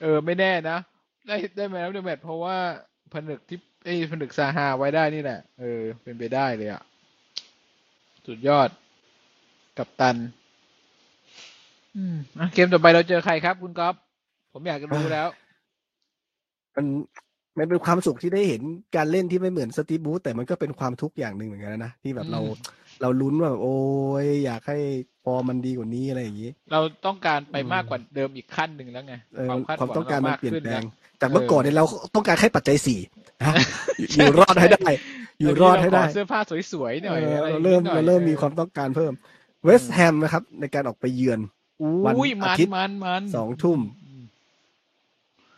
[0.00, 0.78] เออ ไม่แน่นะ
[1.26, 2.56] ได้ได้ Man of the Match เพราะว่า
[3.12, 6.82] ผนึกที่ ไอ้ยผนึกซาฮาไว้ได้นี่แหละ เออ เป็นไปได้เลยอะ
[8.26, 8.68] สุดยอด
[9.78, 10.16] กัปตัน
[11.96, 13.94] อืมอะเกมต่อไปเราเจอใครครับ คุณก๊อฟ
[14.52, 15.28] ผมอยากจะรู้แล้ว
[16.76, 16.86] มัน
[17.58, 18.62] มันเป็นความสุขที่ได้เห็น
[18.96, 22.48] การเล่นที่ไม่เหมือนสตีฟบูธแต่มันก็เป็นความทุกข์อย่างหนึ่งเหมือนกันนะที่แบบเราอืม
[23.00, 23.76] เราลุ้นว่าแบบโอ้
[24.24, 24.78] ยอยากให้
[25.24, 30.82] ฟอร์มมันดีกว่านี้อะไรอย่างนี้ เราต้องการไปอืมมากกว่าเดิมอีกขั้นหนึ่งแล้วไงเออความคาดหความวังต้องการมันมากเปลี่ยนขึ้นแปลนะง
[31.20, 33.00] จากเมื่อก่อนเออเนี่ยเราต้องการแค่ปัจจัยสี่
[33.40, 33.54] นะ
[34.16, 34.88] อยู่รอดให้ได้
[35.40, 36.40] อยู่รอดให้ได้ตนนี้เาขเสื้อผ้า
[36.72, 39.12] สวยๆหน่อยเอออะไรเราเริ่มนิดหน่อยเราเริ่มออมีความต้องการเพิ่ม
[39.64, 41.40] เวสต์แฮมนะครับ ในการออกไปเยือน
[42.04, 43.80] วันอุ้ยมัอานทิตย์มันมันสองทุ่ม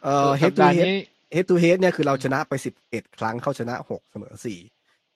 [0.05, 0.99] เอ่อเฮสัดปทูดาห์เฮดนี้
[1.33, 4.59] เฮดทูเฮดเนี่ยคือเราชนะไปสิบเอ็ดครั้งเข้าชนะหกเสมอสี่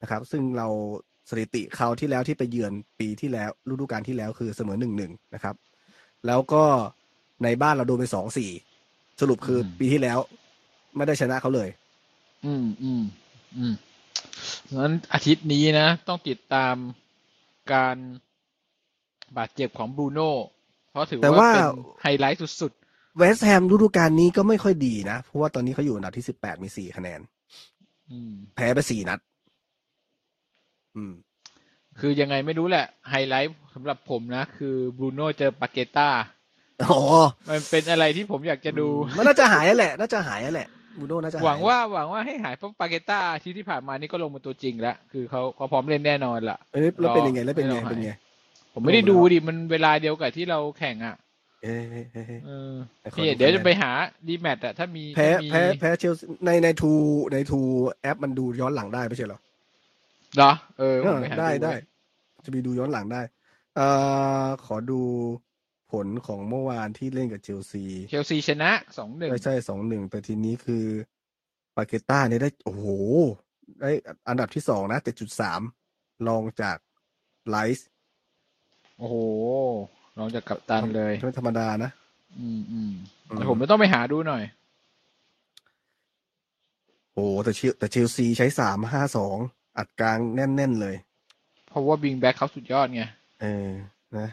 [0.02, 0.68] นะครับ ซึ่งเรา
[1.30, 5.54] สถิติคราวที่แล้วที่ไปเยือนปีที่แล้วฤดูกาลที่แล้วคือเสมอหนึ่งหนึ่งนะครับ
[6.26, 6.64] แล้วก็
[7.44, 8.50] ในบ้านเราโดนไปสองสี่
[9.20, 10.18] สรุปคืออมปีที่แล้ว
[10.96, 11.68] ไม่ได้ชนะเขาเลย
[12.44, 13.02] อืมอืม
[13.56, 13.74] อืม
[14.76, 16.74] งั้นอาทิตย์นี้นะ ต้องติดตาม
[17.72, 17.96] การ
[19.36, 20.32] บาดเจ็บของบรูโน่
[20.90, 21.66] เพราะถือแต่ว่าว่าเป็น
[22.02, 22.72] ไฮไลท์สุด
[23.16, 29.18] เวสต์แฮมฤดูกาลนี้ก็ไม่ค่อยดีนะ เพราะว่าตอนนี้เขาอยู่อันดับที่สิบแปดมีสี่คะแนนๆอืมแพ้ไปสี่นัด
[30.96, 31.12] อืม
[32.00, 36.08] คือยังไงไม่รู้แหละ ไฮไลท์สำหรับผมนะ คือบรูโน่เจอปาเกต้า
[36.84, 37.00] อ๋อ
[37.48, 40.68] มันเป็นอะไรที่ผมอยากจะดู มันน่าจะหายแล้วแหละ น่าจะหายแล้วแหละ
[40.98, 48.10] บรูโน่น่าจะยหวังว่าหวังว่าให้หายเพราะปาเกต้าอาที่ที่ผ่านมานี่ก็ลงมาตัวจริงแล้วคือเขาเขาพร้อมเล่นแน่นอนล่ะเอ้ยแล้วเป็นยังไงรอแล้วเป็นไงให้เราหายเป็นไง
[48.74, 51.16] ผมไม่ได้ดูดิมันเวลาเดียวกับที่เราแข่งอะ
[51.62, 53.90] เอ้ยเอ้ยเอ้ยเอ้ยเออแต่ขอดูนี่เดี๋ยวคะแนนจะไปหา
[54.28, 56.92] ดีแมทอะถ้ามีแพ้ถ้ามีแพ้แพ้เชลซีในในทู
[57.32, 57.60] ในทู
[58.02, 59.40] แอปมันดูย้อนหลังได้ไม่ใช่เหรอ
[60.36, 61.74] เหรอเออเอผมอปหาได้ว้ได้
[62.44, 63.22] จะมีดูย้อนหลังได้
[63.76, 63.86] เอ่
[64.44, 65.00] อขอดู
[65.92, 70.84] ผลของเมื่อวานที่เล่นกับเชลซี เชลซีชนะสองหนึ่งไม่ใช่สองหนึ่งแต่ทีนี้คือ
[71.76, 72.86] ปาเกต้าเนี่ยได้ โอ้โห
[73.80, 73.90] ได้
[74.28, 75.60] อันดับที่สองนะเจ็ดจุดสาม
[76.28, 76.76] รองจาก
[77.48, 77.88] ไลซ์
[78.98, 79.16] โอ้โห
[80.18, 81.90] ลองจากกัปตันเลยไม่ธรรมดานะ
[82.38, 82.92] อืมอืม
[83.28, 84.42] อืมแต่ผมไม่ต้องไปหาดูหน่อย
[87.14, 89.36] โอ้แต่เชลแต่เชลซีใช้สามห้าสอง
[89.78, 90.96] อัดกลางแน่น ๆ เลย
[91.68, 93.02] เพราะว่าบิงแบ็คเขาสุดยอดไง
[93.40, 93.70] เออ
[94.18, 94.28] นะ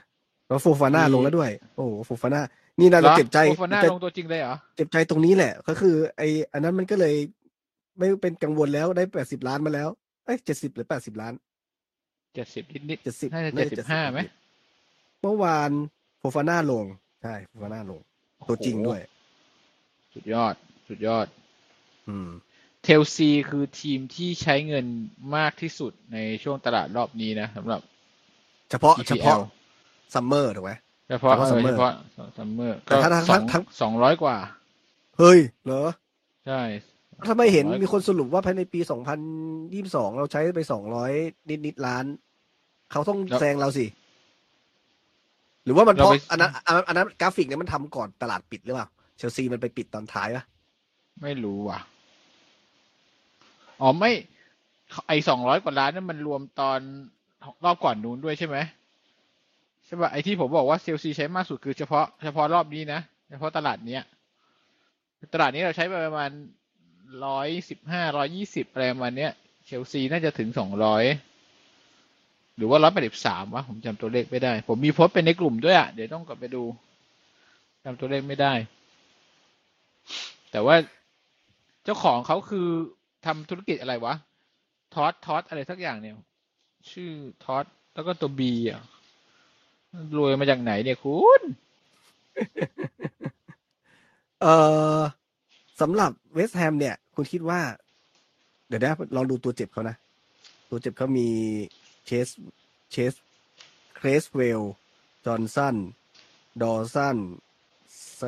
[0.54, 2.42] แล้วโฟฟาน่ามีลงแล้วด้วย โอ้โหโฟฟาน่า
[2.80, 6.22] นี่นะเราเจ็บใจโอฟาน่าเจ็บลงตัวจริงเลยเหรอเจ็บใจตรงนี้แหละ ก็คือ ไอ
[6.54, 7.16] อันนั้นมันก็เลย
[7.98, 9.90] ไม่เป็นกังวลแล้วได้แปดสิบล้านมาแล้ว
[10.26, 11.34] เอ้ยเจ็ดสิบหรือแปดสิบล้าน
[12.34, 14.20] เจ็ดสิบนิดเจ็ดสิบๆน่าจะเจ็ดสิบห้าไหม
[15.22, 15.72] เมื่อวาน
[16.20, 16.86] โฟฟาน่าลง
[17.24, 18.00] ใช่โฟฟาน่าลง
[18.48, 19.00] ตัวจริงด้วย
[20.14, 20.54] สุดยอด
[20.88, 21.28] สุดยอด
[22.10, 22.30] อืม
[22.84, 24.86] เชลซีคือทีมที่ใช้เงิน
[25.36, 27.82] มากที่สุดในช่วงตลาดรอบนี้นะสำหรับ
[28.70, 29.38] เฉพาะ EPL เฉพาะ
[30.14, 30.72] summer ถูกไหม
[31.10, 31.94] เฉพาะเฉพาะเออ Summer เฉพาะ
[32.38, 34.38] summer แต่ก็ถ้าสทั้องงทั้งสองร้อยกว่า
[35.18, 35.88] เฮ้ย เหรอ
[36.48, 36.62] ใช่
[37.30, 39.20] ทำไมเห็น200มีคนสรุปว่าภายในปีสองพัน
[39.74, 41.12] ยี่สองเราใช้ไปสองร้อย
[41.50, 42.06] นิดนิดๆล้าน
[42.92, 43.86] เขาต้องแล้วแซงเราสิ
[45.66, 48.88] หรือว่ามันเพเราราะไปอันนั้นอันนั้นอันนั้นกราฟิกเนี่ยมันทำก่อนตลาดปิดหรือเปล่า
[49.18, 50.44] เชลซีมันไปปิดตอนท้ายปะ
[51.22, 51.80] ไม่รู้ว่ะ
[53.82, 54.12] อ๋อไม่
[55.08, 56.80] ไอสองร้อยกว่าล้านนั่นมันรวมตอน
[57.64, 58.58] รอบก่อนนู้นด้วยใช่ไหม
[59.86, 64.04] ใช่ป่ะไอที่ผมบอกว่าเซลซีใช้มากสุดคือเฉพาะเฉพาะรอบนี้นะเฉพาะตลาดเนี้ย
[65.34, 66.30] ตลาดนี้เราใช้ไปประมาณ
[67.26, 69.32] ร้อยสิบห้าร้อยี่สิบอะไรประมาณเนี้ย
[69.66, 71.04] เชลซีน่าจะถึงสองร้อย
[72.58, 76.64] หรือว่าร้อยแปดสิบสามวะผมจำตัวเลขไม่ได้ ผมมีโพสต์เป็นในกลุ่มด้วยอะ เดี๋ยวต้องกลับไปดู
[77.86, 78.54] จำตัวเลขไม่ได้
[80.52, 80.76] แต่ว่า
[81.84, 82.68] เจ้าของเขาคือ
[83.26, 84.16] ทำธุรกิจอะไรวะ
[84.94, 86.16] ทอสทอสอะไรสักอย่างเนี่ย
[86.92, 87.12] ชื่อ
[87.44, 88.82] ทอสแล้วก็ตัวบีอะ
[90.18, 91.42] รวยมาจากไหนเนี่ยคุณ
[94.42, 94.46] เอ
[95.00, 95.02] อ
[95.82, 97.62] สำหรับเวสต์แฮมเนี่ย คุณคิดว่า
[98.68, 99.96] เดี๋ยวนะลองดูตัวเจ็บเขานะ
[100.70, 101.28] ตัวเจ็บเขามี
[102.06, 102.28] เชส
[102.92, 103.14] เชส
[103.96, 104.62] เครสเวล
[105.26, 105.76] จอห์นสัน
[106.62, 107.18] ดอสัน
[108.20, 108.22] ส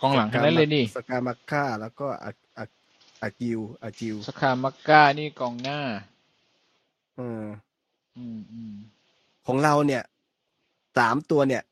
[0.00, 2.64] กองหลังทั้งนั้นเลยนี่ สกามาค่าแล้วก็อาอา
[3.22, 5.80] อากิวอาจิวสคามักก้านี่กองหน้า
[7.16, 7.44] เออ
[8.16, 8.74] อืมอืม
[9.46, 10.02] ของเราเนี่ย
[10.98, 11.62] สามตัวเนี่ย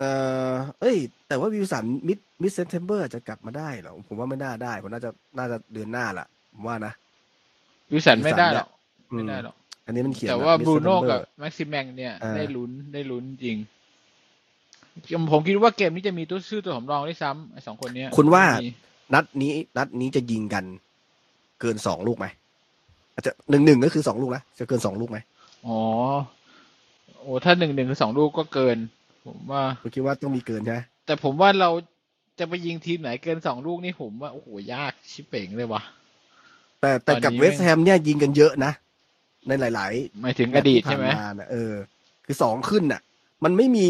[0.00, 0.04] เอ
[0.50, 0.96] อเอ้ย
[1.28, 6.92] แต่ว่าวิลสัน mid mid September จะกลับมาได้เหรอ ผมว่าไม่น่าได้ ผมน่าจะน่าจะเดือนหน้าละผมว่านะ
[7.92, 8.68] วิลสันไม่ได้หรอก
[9.12, 9.54] อืไม่ได้หรอก
[9.86, 13.56] อันนี้มันเขียนแต่ว่าบบบรูโน่ mid-September กับแม็กซิแมงเนี่ยอ่าได้ลุ้นได้ลุ้นจริง
[15.32, 18.68] ผมคิดว่าเกมนี้จะมีตัวชื่อตัวสำรองด้วยซ้ำไอ้สองคนเนี้ย คุณว่ามี
[19.14, 20.64] นัดนี้ นัดนี้จะยิงกัน
[21.60, 22.26] เกินสองลูกไหม
[23.14, 25.18] อาจจะหนึ่งหนึ่งก็คือสองลูกนะจะเกินสองลูกไหม
[25.66, 25.78] อ๋อ
[26.35, 28.78] โอ้ถ้าหนึ่งหนึ่งคือสองลูกก็เกิน
[29.26, 31.70] ผมว่าคุณคิดว่าต้องมีเกินใช่ไหมแต่ผมว่าเรา
[32.38, 35.82] จะไปยิงทีมไหนเกินสองลูกนี่ผมว่าโอ้โหยากชิบเป่งเลยว่ะ
[36.80, 38.72] แต่แต่ตอนนี้กับเวสต์แฮมเนี่ยยิงกันเยอะนะ
[39.48, 41.74] ในหลายๆหมายถึงอดีตใช่ไหมที่ผ่านาน่ะเออ
[42.26, 43.00] คือสองขึ้นน่ะ
[43.44, 43.86] มันไม่มี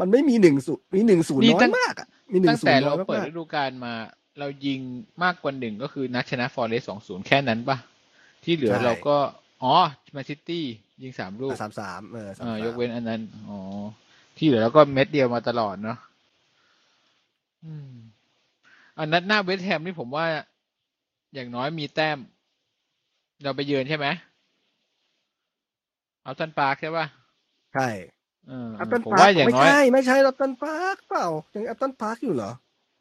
[0.00, 3.94] มันไม่มีหนึ่งศูนย์มีหนึ่งศูนย์นี่น้อตั้ยงมากอะมีหนึ่ตั้งงศูนแต่ย์น้เราอยเปิดมากฤดูกาลมา
[4.38, 4.80] เรายิง
[5.22, 7.76] มากกว่าหนึ่งก็คือนัดชนะฟอร์เรสสองศูนย์แค่นั้นปะ
[8.44, 9.16] ที่เหลือเราก็
[9.64, 9.76] อ๋อ
[10.12, 10.64] แมนซิตี้
[11.02, 13.58] ยิงสามลูกสามสามเออสามอ่าสามยกเว้นอันนั้น อ๋อ
[14.36, 15.98] ที่เหลือแล้วก็เม็ดเดียวมาตลอดเนาะ
[17.64, 17.92] อืม
[18.98, 20.26] อันนัดหน้าเวสต์แฮมนี่ผมว่า
[21.34, 22.18] อย่างน้อยมีแต้ม
[23.42, 24.06] เราไปเยือนใช่ไหม
[26.22, 27.06] อัพตันปาร์คใช่ป่ะ
[27.74, 27.88] ใช่
[28.48, 32.52] เอออัพตันผมพาร์ว่าคอย่างไม่น้อยใช่ไม่ใช่อัพตันพาร์คเปล่ายังอัพตันพาร์คอยู่เหรอ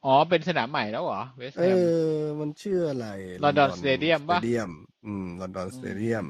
[0.05, 1.91] อ๋อ เป็นสนามใหม่แล้วเหรอเวสต์เอแฮมอ
[2.39, 3.07] มันชื่ออะไร
[3.43, 4.71] London Stadium ปะ Stadium
[5.05, 6.25] อืม London Stadium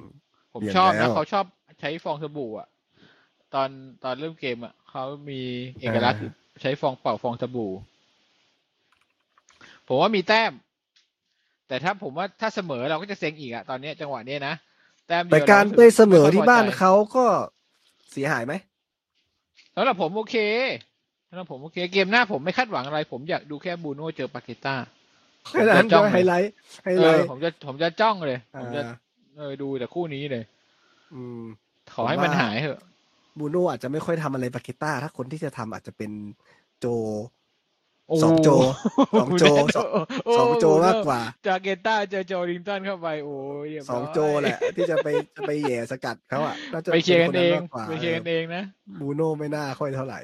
[0.58, 1.46] ผมเปลี่ยนชอบแล้นะวเขาชอบ
[1.82, 2.70] ใช้ฟองสบู่อะ
[3.56, 3.70] ตอน
[4.04, 5.42] ตอนเริ่มเกมอะเขามี
[5.82, 6.32] เอกลักษณ์คือ
[6.62, 7.72] ใช้ฟองเป่าฟองสบู่
[9.88, 10.54] ผมว่ามีแต้ม
[11.68, 14.56] แต่ถ้าผมว่าถ้าเสมอเราก็จะเซ็งอีกอะตอนเนี้ยจังหวะเนี้ยนะ
[15.08, 17.26] แต้มเดีแต่ยวการสึไปเสมอที่ไค่ยพใจบ้านเขาก็
[18.12, 18.54] เสียหายไหม
[19.76, 20.36] สำหรับผมโอเค
[21.30, 24.76] สำหรับผมโอเคเกมหน้าผมไม่คาดหวังอะไร ผมอยากดูแค่บูโน่เจอปาเกต้า
[25.70, 26.52] แค่นั้นจ้ก็องเลยไฮไลท์
[26.84, 28.92] ไฮเอไลอท์ผมจะผมจะจ้องเลย ผมจะอ่า
[29.38, 30.44] เออดูแต่คู่นี้เลย
[31.14, 31.42] อืม
[31.94, 32.82] ขอให้มันผมว่าหายเถอะ
[33.40, 36.12] บูโน่อาจจะไม่ค่อยทำอะไรปาเกต้า ถ้าคนที่จะทำอาจจะเป็น
[36.80, 36.86] โจ
[38.08, 38.50] โอ้สองโจ
[39.20, 39.88] สองโจแน่นนสอง
[40.26, 48.64] โอ้สองโจบูโน่มากกว่า จากเกต้าเจอโจลิงตันเข้าไปโอ้ยเรียบร้ยสองโจแหละ ที่จะไปจะไปแหย่สกัดเขาอะน่าจะไปเคลียร์กันเองป็คมากกว่าไปเคลียร์กันเองนะ
[49.02, 50.20] บูโน่ไม่น่าค่อยเท่าไหร่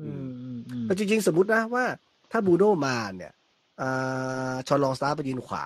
[0.00, 1.84] อืมอืมอืมแต่จริง ๆ สมมตินะว่า
[2.32, 3.32] ถ้าบูโน่มาเนี่ย
[3.80, 5.64] อ่าชอนลองสตาร์ไปยืนขวา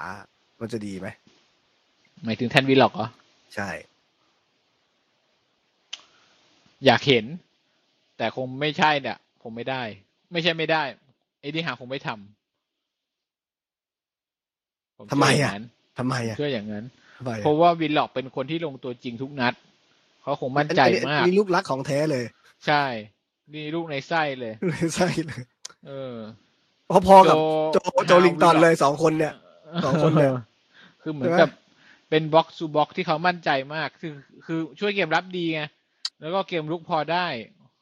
[0.61, 1.09] มันจะดีไหม
[2.25, 3.09] หมายถึงแทนวีล็อกเหรอ
[3.55, 3.69] ใช่
[6.87, 7.25] อยากเห็น
[8.17, 9.83] แต่คงไม่ใช่เนี่ยผมไม่ได้
[10.33, 10.83] ไม่ใช่ไม่ได้
[11.41, 12.19] ไอ้นี่หาคงไม่ทำ
[14.97, 15.65] ผทำไมเชื่อะย่างนั้น
[15.99, 16.85] ทำไมอะเชื่ออย่างนั้น
[17.19, 19.55] ทำไมเพราะว่าวินล็อกเป็นคนที่ลงตัวจริงทุกนัด
[20.23, 22.25] เขาคงมั่นใจอัอัมากนี่ลูกรักของแท้เลย
[22.67, 22.85] ใช่
[23.55, 24.53] นี่ลูกในไส้เลย
[24.97, 25.43] ใช่เลย
[25.87, 26.17] เออ
[27.07, 27.37] พอๆกับ
[27.73, 29.33] โจโจลิงตันเลยสองคนเนี่ย
[29.85, 30.31] สองคนเลย
[31.03, 31.49] คือเหมือนใช่ไหมกับ
[32.11, 34.13] เป็นบ็อกซ์ o ูบ็อกที่เขามั่นใจมาก คือ
[34.47, 35.63] คือช่วยเกมรับดีไง
[36.21, 37.27] แล้วก็เกมรุกพอได้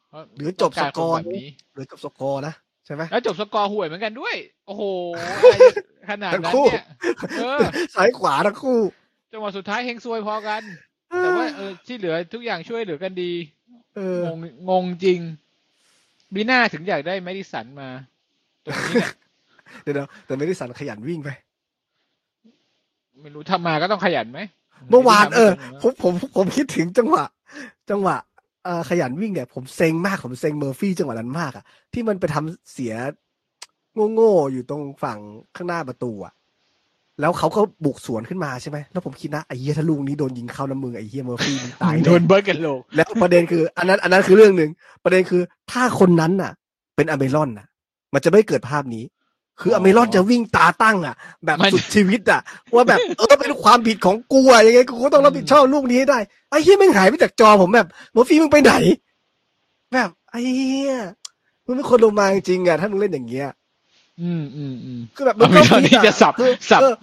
[0.09, 2.55] เพาะหรือจบสต้งารกอร์คนแบบนี้หรือจบสกอร์นะ
[2.87, 4.35] ใช่ไหมแล้วจบสกอร์ห่วยเหมือนกันด้วย
[4.67, 4.83] โอ้โห
[5.17, 5.57] อะไร
[6.11, 6.87] ขนาดทั้งนั้นคู่เนี่ย
[7.41, 7.61] เออ
[7.95, 8.81] ซ้ายขวาทั้งคู่
[9.33, 10.63] จังหวะสุดท้ายเฮงซวยพอกัน
[11.23, 13.33] แต่ว่าเออที่เหลือทุกอย่างช่วยเหลือกันดี
[13.97, 15.21] เอองงงงจริง
[16.35, 17.89] บีน่าถึงอยากได้แมดิสันมา
[18.65, 19.11] ตรงนี้เนี่ย
[19.83, 21.29] เดี๋ยวๆแต่ไม่ได้สันขยันวิ่งไป
[23.23, 24.41] ไม่รู้ทำมาก็ต้องขยันไหม
[24.91, 27.25] เมื่อวานไได้เออทำให้ผมผมผมคิดถึงจังหวะ
[27.91, 28.17] จังหวะ
[28.65, 32.95] เอ่อขยันวิ่งเนี่ยผมเซ็งมากผมเซ็งเมอร์ฟี่จังหวะนั้นมากอะที่มันไปทำเสีย
[34.15, 35.19] โง่ๆอยู่ตรงฝั่ง
[35.57, 36.33] ข้างหน้าประตูอะ
[37.21, 44.71] แล้วเขาก็บุกสวนขึ้นมาใช่ไหมแล้วผมคิดนะไอ้เหี้ยถ้าลูกนี้โดนยิงเข้าน้ำมือไอ้เหี้ยเมอร์ฟี่มันตายโดแน่นเบิร์กกันโลกแล้วประเด็นคือ อันนั้นอันนั้นคือเรื่องหนึ่ง
[45.05, 46.53] ประเด็นคือถ้าคนนั้นน่ะ
[46.97, 47.67] เป็นอเมรอนน่ะ
[48.15, 49.05] มันจะไม่เกิดภาพนี้
[49.61, 52.41] คืออเมรอนจะวิ่งตาตั้งอะ แบบมันสุดชีวิตอะ
[52.75, 56.19] ว่าแบบเออเป็นความผิดของกูอะยังไงกูก็ต้องรับผิดชอบลูกนี้ให้ได้
[56.51, 58.73] ไอ้เหี้ยแม่งหายไปจากจอผมแบบโมอร์ฟี่มึงไปไหน
[59.93, 60.95] แบบไอ้เหี้ย
[61.65, 63.49] มึงเป็นคนลงมาจริงๆอะถ้ามึงเล่นอย่างเงี้ย
[64.23, 66.95] อืมอืมอืมคือแบบอเมรอนนี่คิดจะสับคือสับเออ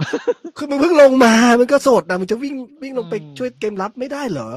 [0.57, 4.49] คือมึงเพิ่งลงมา มันก็โสดนะมึงจะวิ่งวิ่งลงไปอืมช่วยเกมรับไม่ได้เหรอ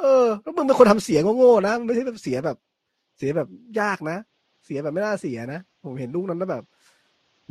[0.00, 2.56] เออแล้วมึงเป็นคนทำเสียงโง่ๆนะมันไม่ใช่แบบเสียแบบ
[3.18, 3.48] เสียแบบ
[3.80, 4.16] ยากนะ
[4.66, 6.64] เสียแบบไม่น่าเสียนะผมเห็นลูกนั้นแล้วแบบ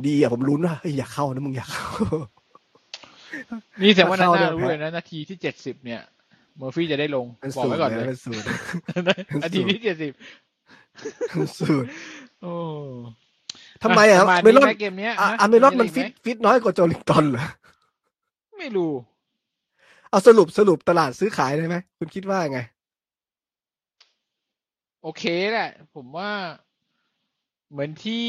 [0.06, 1.88] ดีอะผมลุ้นว่าเฮ้ยอย่าเข้านะมึงอย่าเข้า
[3.82, 6.00] นี่แต่ว่านาเข้าน่าได้รู้เลยนะนาทีที่เจ็ดสิบเนี่ย
[6.58, 8.44] เมอร์ฟี่จะได้ลงเป็นบอกสูตไว้รก่อนเลเลยยเป็นสูตร
[9.42, 10.12] นาทีที่เจ็ดสิบ
[11.30, 11.88] เป็นสูตร
[12.42, 12.52] โอ้
[13.82, 17.44] ทำไมอะประมาณเมลอนไหเกมเนี้ยอะฮะอะเมลอนมันอะไรฟิกตไหฟิตน้อยกว่าโจลิงตันเหรอ
[18.58, 18.92] ไม่รู้
[20.10, 22.60] เอาสรุปสรุปตลาดซื้อขายได้ไหมคุณคิดว่าไง
[25.02, 26.30] โอเคแหละ ผมว่า
[27.70, 28.26] เหมือนที่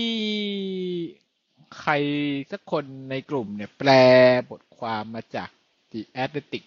[1.82, 1.94] ใคร
[2.52, 3.90] สักคนในกลุ่มเนี่ย แปล
[4.50, 5.50] บทความมาจาก
[5.92, 6.64] The Athletic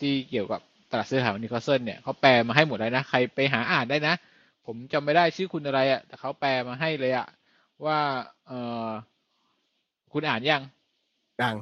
[0.00, 0.60] ที่เกี่ยวกับ
[0.90, 4.14] ตลาดซื้อขายของนิโคลเซนเนี่ยเขาแปลมาให้หมดแล้วนะ ใครไปหาอ่านได้นะ
[4.66, 7.26] ผมจำไม่ได้ชื่อคุณอะไรอะ่ะ แต่เขาแปลมาให้เลยอะ่ะ
[7.84, 7.98] ว่า
[8.46, 8.52] เอ
[8.86, 8.88] อ
[10.12, 10.62] คุณอ่านยัง
[11.42, 11.56] ดัง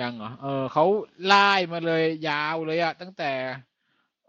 [0.00, 0.84] ยังเหรอ เออเขา
[1.24, 3.30] ไล่มาเลยยาวเลยอะตั้งแต่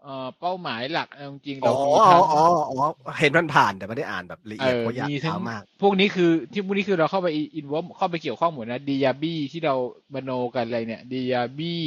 [0.02, 2.76] เอ่อเป้าหมายหลักเอาจริงๆอ๋เราอมีอ๋ทั้องอ๋ออ๋อ
[3.18, 9.74] เห็นมันผ่านแต่ไม่ได้อ่านแบบละเอเอียดอเพราะอยากมีทั้งยาวมาก พวกนี้คือที่พวกนี้คือเราเข้าไปอินวอเข้าไปเกี่ยวข้องหมดนะดียาบี้ที่เรา
[10.14, 11.82] บโนกันอะไรเนี่ยดียาบี้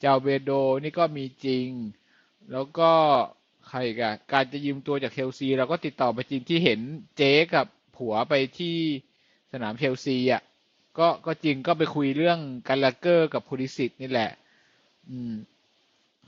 [0.00, 0.50] เจ้าเบโด
[0.82, 1.68] นี่ก็มีจริง
[2.52, 2.90] แล้วก็
[3.68, 6.80] ใครอีกันการจะยืมตัวจากเชลซีเราก็ติดต่อไปจริงที่เห็น
[7.16, 7.66] เจ๊กับ
[7.96, 8.76] ผัวไปที่
[9.52, 10.42] สนามเชลซีอะ
[10.98, 12.38] ก็ก็จริงก็ไปคุยเรื่อง
[12.68, 14.30] กัลลาเกอร์กับพูลิซิชนี่แหละ
[15.08, 15.32] อืม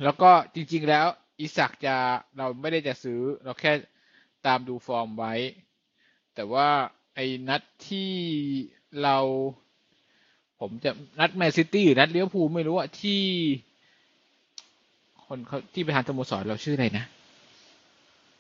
[0.04, 1.06] แล้วก็จริงๆแล้ว
[1.40, 1.96] อิสักจะ
[2.38, 3.72] เราไม่ได้จะซื้อ เราแค่
[4.46, 5.34] ตามดูฟอร์มไว้
[6.34, 6.68] แต่ว่า
[7.14, 8.12] ไอ้นัดที่
[9.02, 9.18] เรา
[10.60, 10.90] ผมจะ
[11.20, 13.22] นัดแมนซิตี้หรือนัดลิเวอร์พูลไม่รู้อะที่
[15.26, 17.04] คนเขาที่ประธานสโมสรเราชื่ออะไรนะ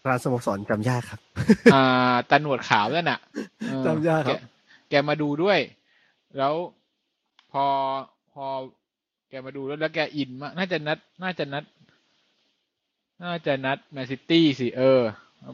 [0.08, 1.20] ร้านสโมสรจำยากครับ
[1.74, 3.20] อ่าตาหนวดขาวนั่นน่ะ
[3.68, 5.58] เออจำยากครับแแกมาดูด้วย
[6.38, 6.54] แล้ว
[7.52, 7.64] พอ
[8.32, 8.44] พอ
[8.85, 8.85] แก
[9.46, 11.64] มาดูแล้วแล้วแกอินมากน่าจะนัด น่าจะนัด
[13.22, 15.02] น่าจะนัดแมนซิตี้สิเออ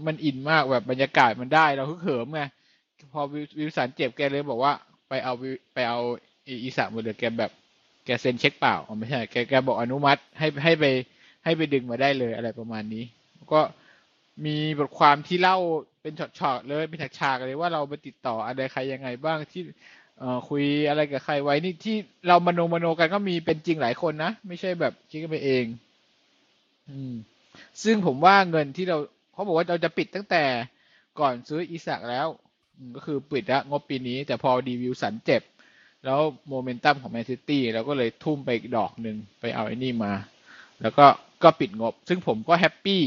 [0.07, 2.43] มันอินมากแบบบรรยากาศมันได้เราฮึกเหิมไง
[3.13, 4.73] พอวิววิวสันเจ็บแกเลยบอกว่า
[5.09, 5.35] ไปเอา
[5.75, 6.01] ไปเอา
[6.65, 7.51] อีสานมาเลยแกแบบ
[8.05, 10.85] แกเซ็นเช็คเปล่าไม่ใช่แกแกบอกอนุมัติให้ให้ไป
[11.45, 13.05] ให้ไปดึงมาได้เลยอะไรประมาณนี้
[13.53, 13.61] ก็
[14.45, 15.57] มีบทความที่เล่า
[16.03, 19.63] เป็นช็อตๆเลยเป็นฉากๆเลยว่าเราไปติดต่ออะไรใครยังไงบ้างที่
[20.23, 21.97] เออคุยอะไรกับใครไว้นี่ที่
[22.29, 25.65] เรามโนมโนกันก็มีเป็นจริงหลายคนนะ ไม่ใช่แบบคิดกันไปเอง
[26.91, 27.15] อืม
[27.83, 28.99] ซึ่งผมว่าเงินที่เรา
[29.33, 30.45] เขาบอกว่าเราจะปิดตั้งแต่
[31.21, 32.27] ก่อนซื้ออิสักแล้ว
[32.95, 35.43] ก็คือปิดละงบปีนี้ แต่พอดีวิวสันเจ็บ
[36.05, 40.13] แล้วโมเมนตัมของแมนซิตี้เราก็เลยทุ่มไปอีกดอกหนึ่งไปเอาไอ้นี่มา
[40.83, 41.07] แล้วก็
[41.43, 43.03] ก็ปิดงบ ซึ่งผมก็แฮปปี้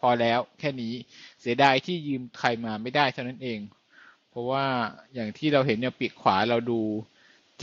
[0.00, 0.92] พอแล้วแค่นี้
[1.40, 3.58] เสียดายที่ยืมใครมาไม่ได้เท่านั้นเอง
[4.30, 4.64] เพราะว่า
[5.14, 6.80] อย่างที่เราเห็นเนี่ยปีกขวาเราดู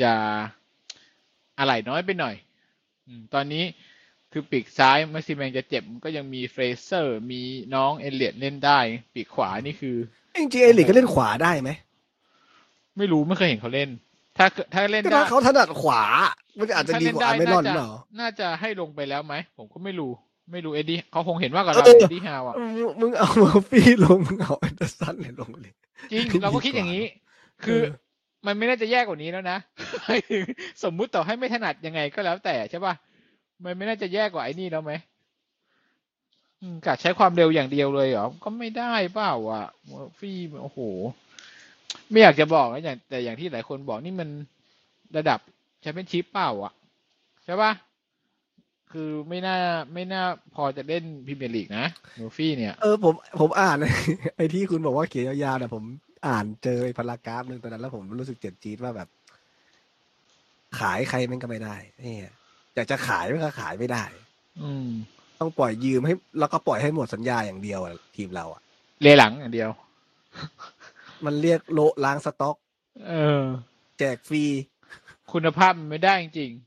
[0.01, 0.13] จะ
[1.59, 2.36] อะไรน้อยไปหน่อย
[3.07, 3.63] อืมตอนนี้
[4.32, 7.41] คือปีกซ้ายแม็กซิแมงจะเจ็บมันก็ยังมีเฟรเซอร์ มี
[7.76, 8.80] น้องเอลเลียตเล่นได้
[9.13, 9.95] ปีกขวานี่คือ
[10.39, 11.70] จริงๆเอลเลียตก็เล่นขวาได้ไหม
[12.97, 13.89] ไม่รู้ไม่เคยเห็นเขาเล่น
[14.38, 16.03] ถ้าถ้าเล่นก็ได้ถ้าเขาถนัดขวา
[16.59, 17.89] มันอาจจะดีกว่าอัลมิรอนน่าจะเปล่า
[18.20, 20.11] น่าจะให้ลงไปแล้วไหมผมก็ไม่รู้
[20.52, 25.74] ไม่รู้เอ็ดดี้เขาคงเห็นว่ากับเราเออเอ็ดดี้ฮาวอะมึงมึงเอาเมอร์ฟี่ลงมึงเอาแอนเดอร์สันเนี่ยลงเลย
[26.12, 27.04] จริงเราก็คิดอย่างนี้
[27.66, 27.80] คือ
[28.45, 29.58] มันไม่น่าจะแย่กว่านี้แล้วนะ
[30.04, 30.43] หมายถึง
[30.84, 32.93] สมมุติต่อให้ไม่ถนัดยังไงก็แล้วแต่ใช่ป่ะ
[33.64, 34.93] มันไม่น่าจะแย่กว่าไอ้นี่แล้วไหม
[36.62, 40.80] อืมกะใช้ความเร็วอย่างเดียวเลยเหรอ ก็ไม่ได้เปล่าอะเมอร์ฟี่โอ้โห
[42.10, 44.30] ไม่อยากจะบอกนะอย่างแต่อย่างที่หลายคนบอกนี่มัน
[45.18, 45.39] ระดับ
[45.82, 46.74] แชมเปี้ยนชิพเปล่าอะ
[47.45, 47.72] ใช่ปะ
[48.94, 49.58] คือไม่น่า
[49.94, 50.24] ไม่น่า
[50.56, 51.88] พอจะเล่นพรีเมียร์ลีกนะ
[52.20, 53.78] เมอร์ฟี่เนี่ย เออผมผมอ่าน
[54.36, 55.84] ไอ้ที่คุณบอกว่าเขียนยาวๆเนี่ยผม
[56.28, 59.10] อ่านเจอไอ้ paragraph หนึ่งตอนนั้นแล้วผมรู้สึกเจ็บจี๊ดว่าแบบ
[60.80, 62.34] ขายใครมันก็ไม่ได้เนี่ย
[62.76, 64.04] อยากจะขายมันก็ขายไม่ได้
[64.62, 64.90] อืม
[65.40, 68.62] ต้องปล่อยยืมให้ แล้วก็ปล่อยให้หมดสัญญาอย่างเดียวอะทีมเราอะ
[69.02, 69.70] เลหลังอย่างเดียว
[71.26, 72.56] มันเรียกโละล้างสต็อก
[73.08, 73.44] เออ
[73.98, 74.44] แจกฟรี
[75.32, 76.66] คุณภาพมันไม่ได้จริงเอๆ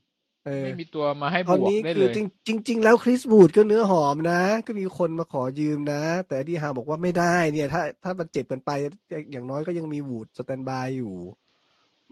[0.63, 2.19] ไม่มีตัวมาให้ตบอนวกนี้ได้คืเลอยจ
[2.49, 8.71] ริงจริง ๆ แล้วคริสบูดก็เนื้อหอมนะ ก็มีคนมาขอยืมนะ แต่ที่ฮาบอกว่าไม่ได้เนี่ย ถ้าถ้ามันเจ็บกันไป
[9.31, 11.15] อย่างน้อยก็ยังมีวูดสแตนบายอยู่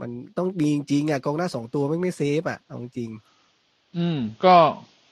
[0.01, 3.09] มันต้องมีจริงๆอะกองหน้าสองตัวไม่ไม่ safe อะเอาจริง
[3.97, 4.57] อืม ก็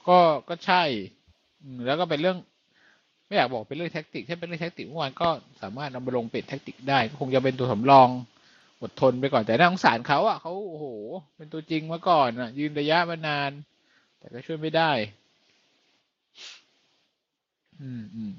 [0.08, 0.82] ก็ก็ใช่
[1.62, 2.38] อืมแล้วก็เป็นเรื่อง
[3.26, 5.28] ไม่อยากบอกเป็นเรื่อง tactic ถ้าเป็นเรื่อง tactic เมื่อวานก็
[5.62, 8.08] สามารถนำมาลงเป็น tactic ได้ก็คงจะเป็นตัวสำรอง
[8.82, 10.86] อดทนไปก่อนแต่น่าสงสารเขาอะเขาโอ้โห
[11.36, 13.50] เป็นตัวจริงมาก่อนอะ ยืนระยะมานาน
[14.18, 14.92] แต่ก็ช่วยไม่ได้
[17.80, 18.32] อืมอืม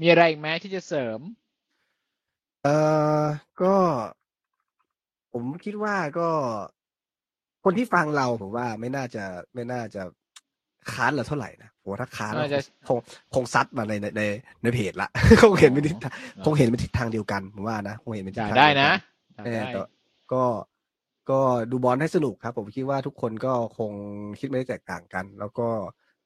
[0.00, 1.20] มีอะไรอีกไหมที่จะเสริม
[2.64, 2.68] เอ
[3.22, 3.24] อ
[3.62, 3.74] ก็
[5.32, 6.28] ผมคิดว่าก็
[7.64, 9.24] คนที่ฟังเราผมว่าไม่น่าจะ
[9.54, 10.02] ไม่น่าจะ
[10.92, 12.58] ค้านเราเท่าไหร่นะผมว่าถ้าค้านน่าจะ
[12.88, 12.98] คง
[13.34, 14.22] คงซัดมาในในใน
[14.62, 15.08] ในเพจละ
[15.42, 16.14] คงเห็นเป็นทิศทาง
[16.44, 19.11] คงเห็นเป็นทิศทางเดียวกันผมว่านะคงเห็นเป็นทิศด่าทางได้เยวกันะด่าเออได้
[19.44, 19.56] แต่
[20.32, 20.44] ก็
[21.30, 23.92] ก็ดูบอลให้สนุกครับ ผมคิดว่าทุกคนก็คง
[24.40, 25.68] คิดไม่ได้แตกต่างกัน แล้วก็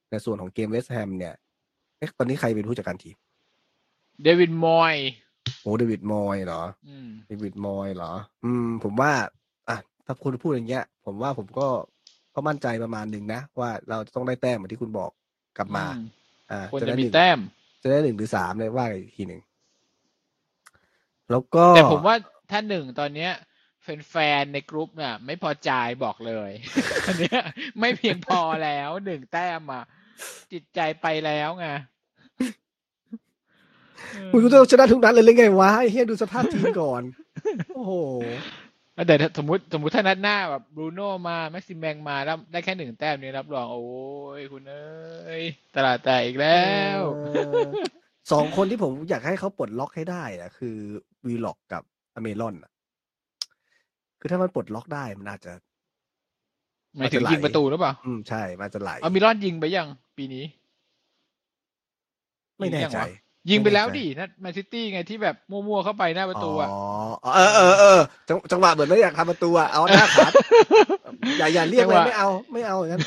[0.09, 1.33] ในส่วนของเกมเวสต์แฮมเนี่ย
[1.97, 3.15] เอ๊ะตอนนี้ใครเป็นผู้จัดการทีม
[4.23, 4.95] เดวิดมอยส์
[5.61, 8.11] โอ้เดวิดมอยส์เหรออืมเดวิดมอยส์เหรอ
[8.43, 9.11] อืม ผมว่า
[9.69, 11.67] อะถ้าคุณพูดอย่างเงี้ย ผมว่าผมก็
[12.35, 15.11] ก็มั่นใจประมาณหนึ่งนะ ว่าเราจะต้องได้แต้มเหมือนที่คุณบอก
[15.57, 16.01] กลับมาอื
[16.51, 17.39] อ่าควรจะจะได้มีหนึ่งแต้ม
[17.81, 19.41] จะได้หนึ่งหรือสามเลยว่ากันอีกทีหนึ่ง
[21.31, 22.15] แล้วก็แต่ผมว่า
[22.49, 23.31] ถ้าหนึ่งตอนเนี้ย
[24.09, 25.71] แฟนๆในกรุ๊ปเนี่ยไม่พอใจ
[26.03, 26.51] บอกเลย
[27.05, 27.41] อันเนี้ย
[27.79, 29.83] ไม่เพียงพอแล้วหนึ่งแต้มอะ
[30.51, 31.67] จิตใจไปแล้วไง
[34.31, 37.03] มึงรู้ต้องชนะทุกนัดเลยเลยไงวะไอ้เฮียดูสภาพทีมก่อน
[37.75, 37.93] โอ้โห
[38.93, 43.87] เออแต่ถ้าสมมติสมมติถ้านัดหน้าแบบบรูโน่มา แม็กซิมแบงมาแล้วได้แค่หนึ่งแต้มนี้รับรอง โอ้
[44.39, 45.43] ยคุณเอ้ย
[45.75, 46.67] ตลาดแตกอีกแล้
[46.97, 47.61] วเออ
[48.31, 50.77] สองคนที่ผมอยากให้เขาปลดล็อกให้ได้อะคือ
[51.25, 51.83] วีล็อกกับ
[52.17, 52.71] อเมรอนอะ
[54.19, 55.53] คือถ้ามันปลดล็อกได้มันอาจจะ
[56.97, 59.87] หมายถึงอาจจะไหลยิงประตูหรือเปล่า อืมใช่ มันอาจจะไหลเอามิรอนยิงไปยัง
[60.17, 60.45] ปีนี้
[62.59, 63.07] ไม่แน่ยิงยังใจวะ
[63.49, 70.25] ยิงไปแล้วไม่แน่ใจดินัดแมนซิตี้ไงที่แบบมั่วๆเข้าไปหน้าประตูอะอ๋อเออเออเออจังจังหวะเหมือนไม่อยากทำประตูอะเอาหน้าขา
[71.37, 73.01] อย่าอย่าเรียกจังเลหยวะไม่เอาไม่เอาอย่างนั้น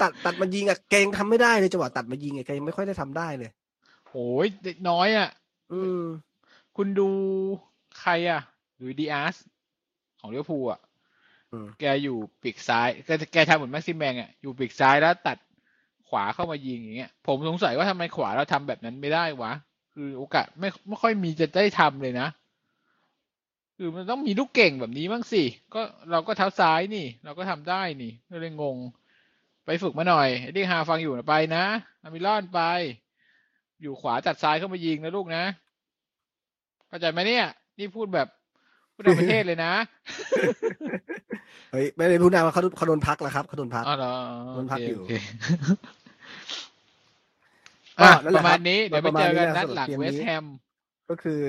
[0.00, 3.50] ตัดตัดมายิงอะแกยังทำไม่ได้เลยจังหวะตัดมายิงอะแกยังไม่ค่อยได้ทำได้เลย
[4.08, 5.28] โอ้ยเด็กน้อยอะ
[5.72, 6.02] อืม
[6.76, 7.10] คุณดู
[8.00, 8.40] ใครอะ
[8.76, 9.34] หรือดีอาร์ส
[10.20, 10.80] ของเลี้ยวภูลอะ
[11.50, 15.38] อืมแกอยู่ปีกซ้ายแกแกทำเหมือนแม็กซิมแบงอะอยู่ปีกซ้ายแล้วตัด
[16.08, 19.52] ขวาเข้ามายิงอย่างเงี้ย ผมสงสัยว่าทำไมขวาเราทำแบบนั้นไม่ได้วะ
[19.94, 22.28] คือโอกาสไม่ไม่ค่อยมีจะได้ทำเลยนะ
[23.76, 25.42] คือมันต้องมีลูกเก่งแบบนี้บ้างสิ
[25.74, 25.80] ก็
[26.10, 28.76] เราก็เท้าซ้ายนี่ เราก็ทำได้นี่ก็เลยงง
[29.64, 31.64] ไปฝึกมาหน่อยไอ้ที่ฮาฟังอยู่นะไปนะ
[32.02, 32.60] อามิลอนไป
[33.82, 35.44] อยู่ขวาจัดซ้ายเข้ามายิงนะลูกนะ
[36.88, 37.46] เข้าใจไหมเนี่ย
[37.78, 38.28] นี่พูดแบบ
[38.94, 39.72] พูดในประเทศเลยนะ
[41.72, 44.14] เฮ้ยไม่ได้พูดนานว่าเขาเขาโดนพักแล้วครับเขาโดนพักอ๋อเหรอ
[44.56, 45.10] มันพักอยู่โเค
[48.00, 50.44] ก็อะนั่นแหปละระมาณครับนี้เดี๋ยวไปประมาเจณอนี้กันนะนัดสำหรับหลังเกมเวนี้สต์แฮม
[51.10, 51.40] ก็คือ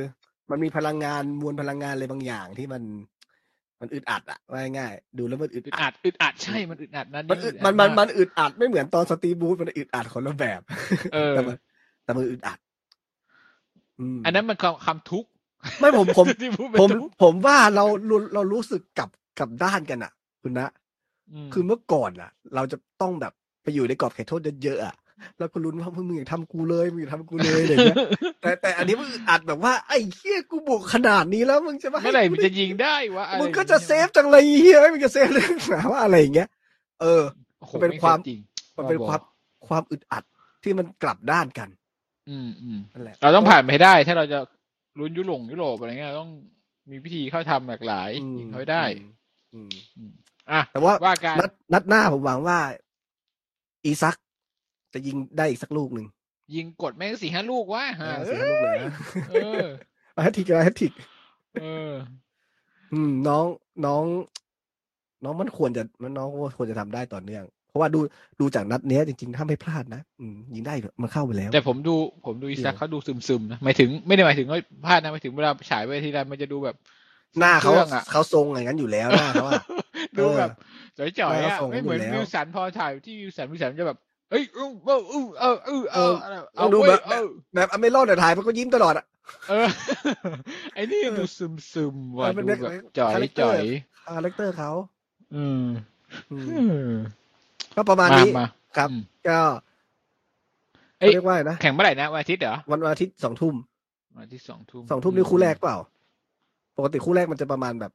[0.52, 2.84] มันมีพลังงานมวลพลังงานอะไรบางอย่างที่มัน
[3.82, 10.62] มันอึดอัดอะว่าง่ายๆดูแล้วมันอึดอึดอัอัดดอึดอัดใช่มันอึดอัดนั้นมันอึดมันมันมันอึดอัดไม่เหมือนตอนสตีฟบูธมันอึดอัดคนละแบบ
[11.14, 11.56] เออแต่มัน
[12.04, 12.60] แต่มันอึดอัด
[14.00, 15.30] อืมอันนั้นมันคำคำทุกข์
[15.80, 20.68] ไม่ผมผมที่พูดเป็นผมทุกข์ผมว่าเราเราเรารู้สึกกลับกลับด้านกันอะคุณนะ
[21.48, 23.34] มคือเมื่อก่อนอะเราจะต้องแบบ
[23.64, 24.96] ไปอยู่ในกรอบเขตโทษเยอะๆอะ
[25.40, 27.98] แล้วก็ลุ้นว่ามึงอย่าทำกูเลยมึงอย่าทำกูเลยอะไรอย่างเงี้ย
[28.42, 36.50] แต่แต่อันนี้มันอึดอัดแบบว่าไอ้เหี้ยกูบุกขนาดนี้แล้วมึงจะมาเมื่อไหร่ให้มันกูจะยิงได้วะอไรมึงก็จะเซฟจังเลยเฮียมึงจะเซฟเรื่องหนาว่าอะไรอย่างเงี้ย
[37.02, 37.24] เออ
[37.60, 38.40] โอ้โหมันเป็นความไซฟจริง
[38.78, 39.22] มันเป็นบ้าบอความ
[39.68, 40.24] ความอึดอัด
[40.64, 41.70] ที่มันกลับด้านกัน
[42.30, 44.40] อืมอืมนั่นแหละเราต้องผ่านไปให้ได้ ถ้าเราจะ
[44.98, 46.32] ลุ้นยุโรปยุโรปอะไรเงี้ยเราต้อง
[46.92, 48.84] มีวิธีเข้าทำหลากหลายอืมยิงเขาให้ได้
[49.54, 50.12] อืมอืม
[50.52, 52.58] อะแต่ว่าว่าการนัดนัดหน้าผมหวังว่า
[53.86, 54.18] อีซัก
[54.94, 56.08] จะยิงได้อีกสักลูกหนึ่ง
[56.56, 58.92] ยิงกดแม่งสี่ห้าลูกวะเอฮะอสี่ห้าลูกเลยนะ
[59.30, 59.66] เออ
[60.24, 60.94] แฮตทริกอะไรแฮตทริก
[61.62, 61.94] เออ
[62.94, 63.46] อืม น้อง
[63.86, 64.04] น้อง
[65.24, 66.28] น้องมันควรจะมันน้อง
[66.58, 68.00] ควรจะทำได้ต่อเนื่องเพ ราะะว่าดู
[68.40, 76.76] ดูจากนัดเนี้ยจริงๆ ถ้าไม่พลาดนะอืมยิงได้มันเข้าไปแล้ว แต่ผมดูผมดูอีซักเขาดูซึมๆนะหมายถึงไม่ได้หมายถึงว่าพลาดนะหมายถึงเวลาฉายไปทีไรมันจะดูแบบ
[77.40, 79.62] หน้าเขาครื่องอะเขาทรงอย่างนั้นอยู่แล้วหน้าเขาอะ
[80.20, 80.50] ดูแบบ
[80.98, 83.98] จ่อยๆหน้าอะเขาส่งไม่เหมือนอยู่แล้ววิวสันพอถ่ายที่วิวสันวิวสันจะแบบ
[84.32, 86.14] เอ้ยอู้เอออู้เออเออเออ
[86.56, 87.26] เอเอาดูเว้แบยบเออ
[87.56, 89.06] แบบอเมรอนแต่ถ่ายมันก็ยิ้มตลอดอะ
[89.50, 89.68] เออ
[90.74, 93.60] ไอ้นี่ดูซึมซึมๆว่ะเออเป็นดูเด็กแบบจ่อยคาแรคเตอจ่ร์อย
[94.16, 94.72] คาแรคเตอร์เขา
[95.36, 95.64] อืม
[96.32, 96.92] อืมอืม
[97.76, 98.48] ก็ประมาณมานี้มา
[98.78, 99.40] ครับอืมก็
[101.00, 103.56] เอ้ยเขาเรียกว่าอะไรนะแข่งเมื่อไหร่นะวันอาทิตย์เหรอวันวันอาทิตย์สองทุ่ม
[104.16, 105.78] วันอาทิตย์สองทุ่มสองทุ่มนี่คู่แรกเปล่า
[106.78, 107.92] ปกติคู่แรกมันจะประมาณแบบ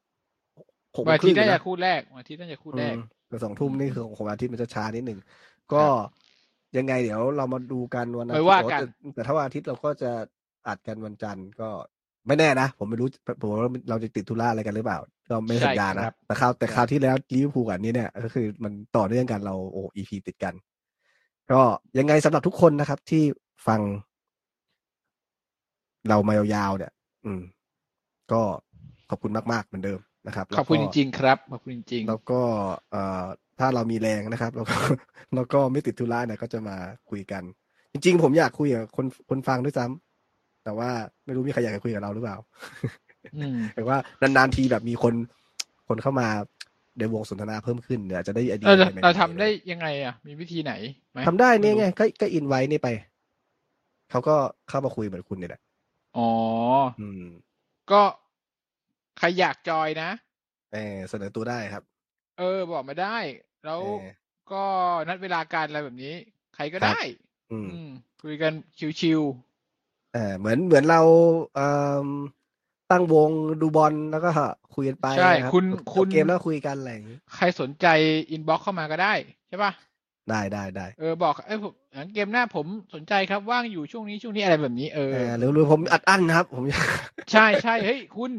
[0.97, 5.19] หกโมวันงอาคทิรึ่ตงย์น่านะจะคู่แรกวันอาทิตย์น่าจะคู่แรกอืมแต่สองทุ่มนี่คือของวันอาทิตย์มันจะช้านิดหนึ่ง
[5.75, 5.85] ก็
[6.77, 10.13] ยังไงเดี๋ยวเรามาดูกันวันอาทิตไปย์ว่ากันแต่แต่ถ้าวันอาทิตย์เราก็จะ
[10.69, 11.71] อัดกันวันจันทร์ก็
[12.27, 13.09] ไม่แน่นะ ผมไม่รู้
[13.41, 14.99] ผมว่าเราจะติดธุระอะไรกันหรือเปล่า
[15.31, 20.55] ก็ไม่สัญญาใช่ครันะบแต่คราวแต่คราวที่แล้วลิเวอร์พูลกับอันนี้เนี่ย ก็คือมันต่อเนื่องกันเราโอ้อีพีติดกัน
[21.51, 21.61] ก็
[21.99, 23.23] ยังไงสำหรับทุกคนนะครับ ที่
[23.67, 23.81] ฟัง
[26.09, 26.93] เรามายาวๆเนี่ย
[27.25, 27.43] อืม
[28.33, 28.43] ก็
[29.11, 32.41] ขอบคุณมากๆเหมือนเดิมนะครับขอบคุณจริงๆครับขอบคุณจริงๆแล้วก็
[32.91, 33.25] เอ่อ
[33.59, 34.77] ถ้าเรามีแรงนะครับ แล้วก็
[35.35, 36.77] แล้วก็ไม่ติดธุระเนี่ยก็จะมา
[37.11, 37.43] คุยกัน
[37.93, 40.04] จริง ๆ ผมอยากคุยกับคนคนฟังด้วยซ้ำ
[40.65, 40.91] แต่ว่า
[41.25, 42.37] ไม่รู้มีใครอยากจะคุยกับเราหรือเปล่า
[43.37, 45.15] อืมแต่ว่านานๆทีแบบมีคน
[45.89, 46.29] คนเข้ามา
[46.99, 50.73] ในวงสนทนาเพิ่มขึ้นเนี่ยจะได้ไอเดียเราอะไรใหม่ๆเราทำได้ยังไง อะ มีวิธีไหน
[51.15, 52.89] หมทำได้เนี่ยไงม่รู้ก็ก็อินไว้นี่ไป
[54.11, 54.37] เขาก็
[54.69, 55.63] เข้ามาคุยเหมือนคุณเนี่ยแหละ
[56.17, 56.31] อ๋อ
[57.01, 57.25] อืม
[57.93, 58.03] ก็
[59.19, 60.11] ใครอยากจอยนะ
[60.73, 61.83] เออเสนอตัวได้ครับ
[62.39, 63.17] เออ บอกมาได้
[63.65, 64.07] แล้วเออ
[64.53, 64.63] ก็
[65.09, 66.15] นัดเวลาการอะไรแบบนี้
[66.55, 67.01] ใครก็ครับได้
[67.53, 67.91] อืมอืม
[68.23, 68.53] คุยกัน
[69.01, 69.21] ชิว
[70.15, 71.01] เออเหมือนเหมือนเรา
[71.55, 71.67] เอ่
[72.05, 72.07] ม
[72.91, 74.31] ตั้งวงดูบอลแล้วก็
[74.75, 77.87] คุยกันไปใช่รับคุณจบคุณเกมแล้วคุยกันอะไรอย่างนี้ๆใครสนใจ
[78.31, 79.13] อินบ็อกเข้ามาก็ได้
[79.49, 79.73] ใช่ป่ะ
[80.31, 86.63] ได้ได้ได้เออบอกเอ้ยผมงั้นเกมหน้าผมสนใจครับว่างอยู่ช่วงนี้ช่วงนี้อะไรแบบนี้เออเออหรือหรือผมอัดอั้นนะครับ ผม
[87.33, 88.31] ใช่ใช่เฮ้ยคุณ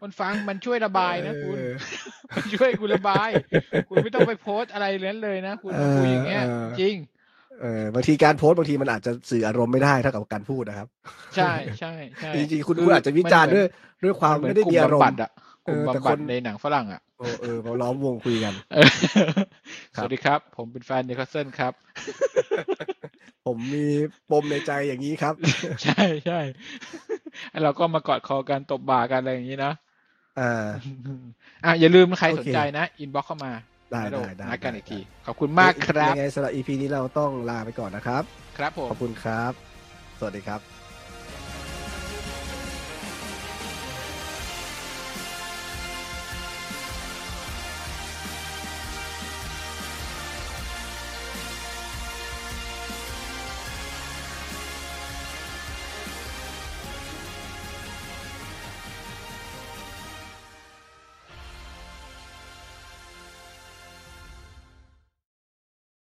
[0.00, 1.74] คนฟังมันช่วยระบายนะคุณเออ
[2.34, 3.30] มันช่วยคุณระบาย
[3.88, 6.94] คุณไม่ต้องไปโพสต์อะไรนั้นเลยนะคุณมาคุยอย่างเงี้ยเออจริง
[7.60, 10.88] เออบางทีการโพสต์บางทีมันอาจจะสื่ออารมณ์ไม่ได้เท่ากับการพูดนะครับ
[11.36, 13.66] ใช่ใช่ใช่จริงๆคุณคุณอาจจะวิจารณ์ด้วย
[14.04, 15.30] ด้วยความนเหมือนไม่ได้กลุ่มีอารมบำบัดณ์อะ
[15.66, 18.90] กลุ่มเออแต่บำบัดคนในหนังฝรั่งอะเออเออมาล้อมวงคุยกันเออ
[19.96, 21.72] ครัสวัสดีครับ ผมเป็นแฟนนิวคาสเซิลครับ
[23.46, 23.86] ผมมี
[24.30, 25.34] ปมในใจอย่างนี้ครับ
[25.82, 26.40] ใช่ใช่
[27.50, 29.72] แล้วเราก็มากอดคอกันตบบ่ากันอะไรอย่างนี้นะ
[30.38, 30.68] อ่า
[31.64, 33.52] อะอย่าลืมใครสนใจโอเคนะ inbox เข้ามา
[33.92, 38.22] ได้แล้วได้ได้นัดกันได้อีกที ขอบคุณมากครับยังไงสำหรับ EP นี้เราต้องลาไปก่อนนะครับ
[38.58, 39.52] ครับผม ขอบคุณครับ
[40.18, 40.77] สวัสดีครับ